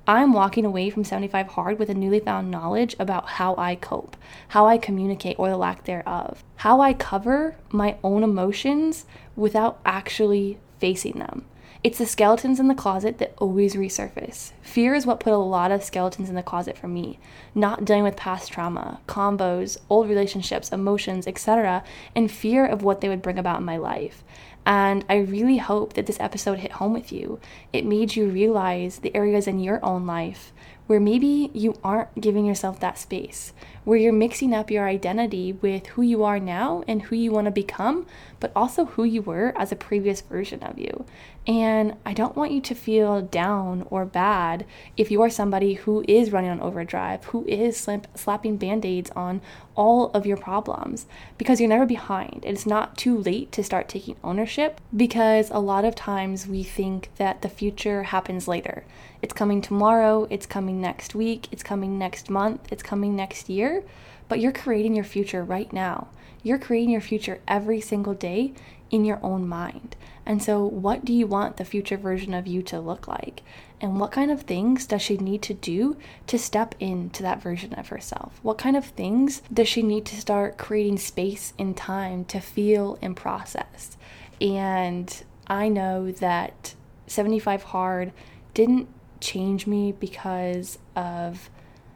I'm 0.05 0.33
walking 0.33 0.65
away 0.65 0.89
from 0.89 1.05
75 1.05 1.47
hard 1.47 1.79
with 1.79 1.89
a 1.89 1.93
newly 1.93 2.19
found 2.19 2.51
knowledge 2.51 2.95
about 2.99 3.29
how 3.29 3.55
I 3.57 3.75
cope, 3.75 4.17
how 4.49 4.65
I 4.67 4.77
communicate 4.77 5.39
or 5.39 5.49
the 5.49 5.57
lack 5.57 5.85
thereof, 5.85 6.43
how 6.57 6.81
I 6.81 6.93
cover 6.93 7.55
my 7.69 7.95
own 8.03 8.23
emotions 8.23 9.05
without 9.35 9.79
actually 9.85 10.57
facing 10.79 11.19
them. 11.19 11.45
It's 11.83 11.97
the 11.97 12.05
skeletons 12.05 12.61
in 12.61 12.69
the 12.69 12.75
closet 12.75 13.17
that 13.17 13.33
always 13.39 13.75
resurface. 13.75 14.53
Fear 14.61 14.95
is 14.95 15.05
what 15.05 15.19
put 15.19 15.33
a 15.33 15.37
lot 15.37 15.69
of 15.69 15.83
skeletons 15.83 16.29
in 16.29 16.35
the 16.35 16.41
closet 16.41 16.77
for 16.77 16.87
me. 16.87 17.19
Not 17.53 17.83
dealing 17.83 18.03
with 18.03 18.15
past 18.15 18.53
trauma, 18.53 19.01
combos, 19.05 19.77
old 19.89 20.07
relationships, 20.07 20.71
emotions, 20.71 21.27
etc., 21.27 21.83
and 22.15 22.31
fear 22.31 22.65
of 22.65 22.83
what 22.83 23.01
they 23.01 23.09
would 23.09 23.21
bring 23.21 23.37
about 23.37 23.59
in 23.59 23.65
my 23.65 23.75
life. 23.75 24.23
And 24.65 25.03
I 25.09 25.17
really 25.17 25.57
hope 25.57 25.91
that 25.93 26.05
this 26.05 26.21
episode 26.21 26.59
hit 26.59 26.71
home 26.71 26.93
with 26.93 27.11
you. 27.11 27.41
It 27.73 27.85
made 27.85 28.15
you 28.15 28.27
realize 28.27 28.99
the 28.99 29.13
areas 29.13 29.45
in 29.45 29.59
your 29.59 29.83
own 29.83 30.07
life 30.07 30.53
where 30.87 30.99
maybe 30.99 31.49
you 31.53 31.77
aren't 31.83 32.19
giving 32.19 32.45
yourself 32.45 32.79
that 32.79 32.97
space, 32.97 33.53
where 33.85 33.97
you're 33.97 34.11
mixing 34.11 34.53
up 34.53 34.69
your 34.69 34.85
identity 34.85 35.53
with 35.53 35.87
who 35.87 36.01
you 36.01 36.23
are 36.23 36.39
now 36.39 36.83
and 36.87 37.03
who 37.03 37.15
you 37.15 37.31
want 37.31 37.45
to 37.45 37.51
become, 37.51 38.05
but 38.39 38.51
also 38.55 38.85
who 38.85 39.03
you 39.03 39.21
were 39.21 39.53
as 39.55 39.71
a 39.71 39.77
previous 39.77 40.21
version 40.21 40.61
of 40.61 40.77
you. 40.77 41.05
And 41.45 41.95
I 42.05 42.13
don't 42.13 42.35
want 42.35 42.51
you 42.51 42.61
to 42.61 42.73
feel 42.73 43.21
down 43.21 43.85
or 43.89 44.05
bad 44.05 44.65
if 44.95 45.11
you 45.11 45.21
are 45.21 45.29
somebody 45.29 45.73
who 45.73 46.03
is 46.07 46.31
running 46.31 46.49
on 46.49 46.61
overdrive, 46.61 47.25
who 47.25 47.45
is 47.45 47.77
slap- 47.77 48.17
slapping 48.17 48.57
band 48.57 48.85
aids 48.85 49.11
on 49.15 49.41
all 49.75 50.11
of 50.11 50.25
your 50.25 50.37
problems, 50.37 51.05
because 51.37 51.59
you're 51.59 51.69
never 51.69 51.85
behind. 51.85 52.43
It's 52.43 52.65
not 52.65 52.97
too 52.97 53.17
late 53.17 53.51
to 53.53 53.63
start 53.63 53.89
taking 53.89 54.15
ownership 54.23 54.79
because 54.95 55.49
a 55.49 55.59
lot 55.59 55.83
of 55.83 55.95
times 55.95 56.47
we 56.47 56.63
think 56.63 57.09
that 57.17 57.41
the 57.41 57.49
future 57.49 58.03
happens 58.03 58.47
later. 58.47 58.85
It's 59.21 59.33
coming 59.33 59.61
tomorrow, 59.61 60.27
it's 60.29 60.45
coming 60.45 60.63
coming 60.63 60.79
next 60.79 61.13
week, 61.13 61.49
it's 61.51 61.61
coming 61.61 61.97
next 61.97 62.29
month, 62.29 62.71
it's 62.71 62.83
coming 62.83 63.17
next 63.17 63.49
year, 63.49 63.83
but 64.29 64.39
you're 64.39 64.53
creating 64.53 64.95
your 64.95 65.03
future 65.03 65.43
right 65.43 65.73
now. 65.73 66.07
You're 66.41 66.57
creating 66.57 66.89
your 66.89 67.01
future 67.01 67.41
every 67.47 67.81
single 67.81 68.13
day 68.13 68.53
in 68.89 69.03
your 69.03 69.19
own 69.21 69.45
mind. 69.45 69.97
And 70.25 70.41
so, 70.41 70.65
what 70.65 71.03
do 71.03 71.11
you 71.11 71.27
want 71.27 71.57
the 71.57 71.65
future 71.65 71.97
version 71.97 72.33
of 72.33 72.47
you 72.47 72.61
to 72.63 72.79
look 72.79 73.07
like? 73.07 73.41
And 73.81 73.99
what 73.99 74.11
kind 74.11 74.31
of 74.31 74.43
things 74.43 74.85
does 74.85 75.01
she 75.01 75.17
need 75.17 75.41
to 75.43 75.53
do 75.53 75.97
to 76.27 76.39
step 76.39 76.75
into 76.79 77.21
that 77.23 77.41
version 77.41 77.73
of 77.73 77.89
herself? 77.89 78.39
What 78.41 78.57
kind 78.57 78.77
of 78.77 78.85
things 78.85 79.41
does 79.51 79.67
she 79.67 79.81
need 79.81 80.05
to 80.05 80.19
start 80.19 80.57
creating 80.57 80.99
space 80.99 81.53
and 81.59 81.75
time 81.75 82.23
to 82.25 82.39
feel 82.39 82.97
and 83.01 83.15
process? 83.17 83.97
And 84.39 85.23
I 85.47 85.67
know 85.67 86.11
that 86.11 86.75
75 87.07 87.63
Hard 87.63 88.13
didn't 88.53 88.87
change 89.19 89.67
me 89.67 89.91
because 89.91 90.79
of 90.95 91.49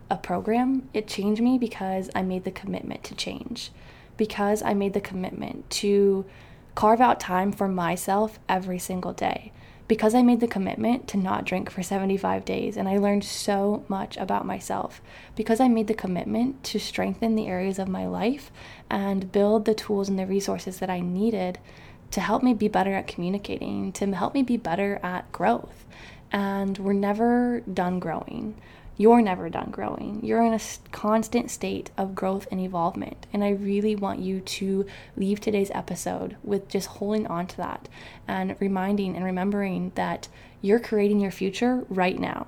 a 0.09 0.17
program, 0.17 0.89
it 0.93 1.07
changed 1.07 1.41
me 1.41 1.57
because 1.57 2.09
I 2.15 2.21
made 2.21 2.43
the 2.43 2.51
commitment 2.51 3.03
to 3.05 3.15
change. 3.15 3.71
Because 4.15 4.61
I 4.63 4.73
made 4.73 4.93
the 4.93 5.01
commitment 5.01 5.69
to 5.71 6.25
carve 6.77 7.01
out 7.01 7.19
time 7.19 7.51
for 7.51 7.67
myself 7.67 8.37
every 8.47 8.77
single 8.77 9.11
day. 9.11 9.51
Because 9.87 10.13
I 10.13 10.21
made 10.21 10.41
the 10.41 10.47
commitment 10.47 11.07
to 11.07 11.17
not 11.17 11.43
drink 11.43 11.71
for 11.71 11.81
75 11.81 12.45
days 12.45 12.77
and 12.77 12.87
I 12.87 12.99
learned 12.99 13.23
so 13.23 13.83
much 13.87 14.15
about 14.17 14.45
myself. 14.45 15.01
Because 15.35 15.59
I 15.59 15.69
made 15.69 15.87
the 15.87 15.95
commitment 15.95 16.63
to 16.65 16.79
strengthen 16.79 17.33
the 17.33 17.47
areas 17.47 17.79
of 17.79 17.87
my 17.87 18.05
life 18.05 18.51
and 18.91 19.31
build 19.31 19.65
the 19.65 19.73
tools 19.73 20.07
and 20.07 20.19
the 20.19 20.27
resources 20.27 20.77
that 20.77 20.89
I 20.91 20.99
needed 20.99 21.57
to 22.11 22.21
help 22.21 22.43
me 22.43 22.53
be 22.53 22.67
better 22.67 22.93
at 22.93 23.07
communicating, 23.07 23.91
to 23.93 24.13
help 24.13 24.35
me 24.35 24.43
be 24.43 24.57
better 24.57 24.99
at 25.01 25.31
growth. 25.31 25.83
And 26.31 26.77
we're 26.77 26.93
never 26.93 27.61
done 27.61 27.99
growing. 27.99 28.53
You're 28.97 29.21
never 29.21 29.47
done 29.49 29.69
growing. 29.69 30.25
You're 30.25 30.43
in 30.43 30.53
a 30.53 30.60
constant 30.91 31.51
state 31.51 31.91
of 31.97 32.15
growth 32.15 32.47
and 32.49 32.60
evolvement. 32.60 33.27
And 33.31 33.43
I 33.43 33.51
really 33.51 33.95
want 33.95 34.19
you 34.19 34.41
to 34.41 34.88
leave 35.15 35.39
today's 35.39 35.69
episode 35.73 36.36
with 36.43 36.67
just 36.67 36.88
holding 36.88 37.27
on 37.27 37.45
to 37.47 37.57
that 37.57 37.88
and 38.27 38.55
reminding 38.60 39.15
and 39.15 39.23
remembering 39.23 39.91
that 39.93 40.27
you're 40.62 40.79
creating 40.79 41.19
your 41.19 41.31
future 41.31 41.86
right 41.89 42.17
now. 42.17 42.47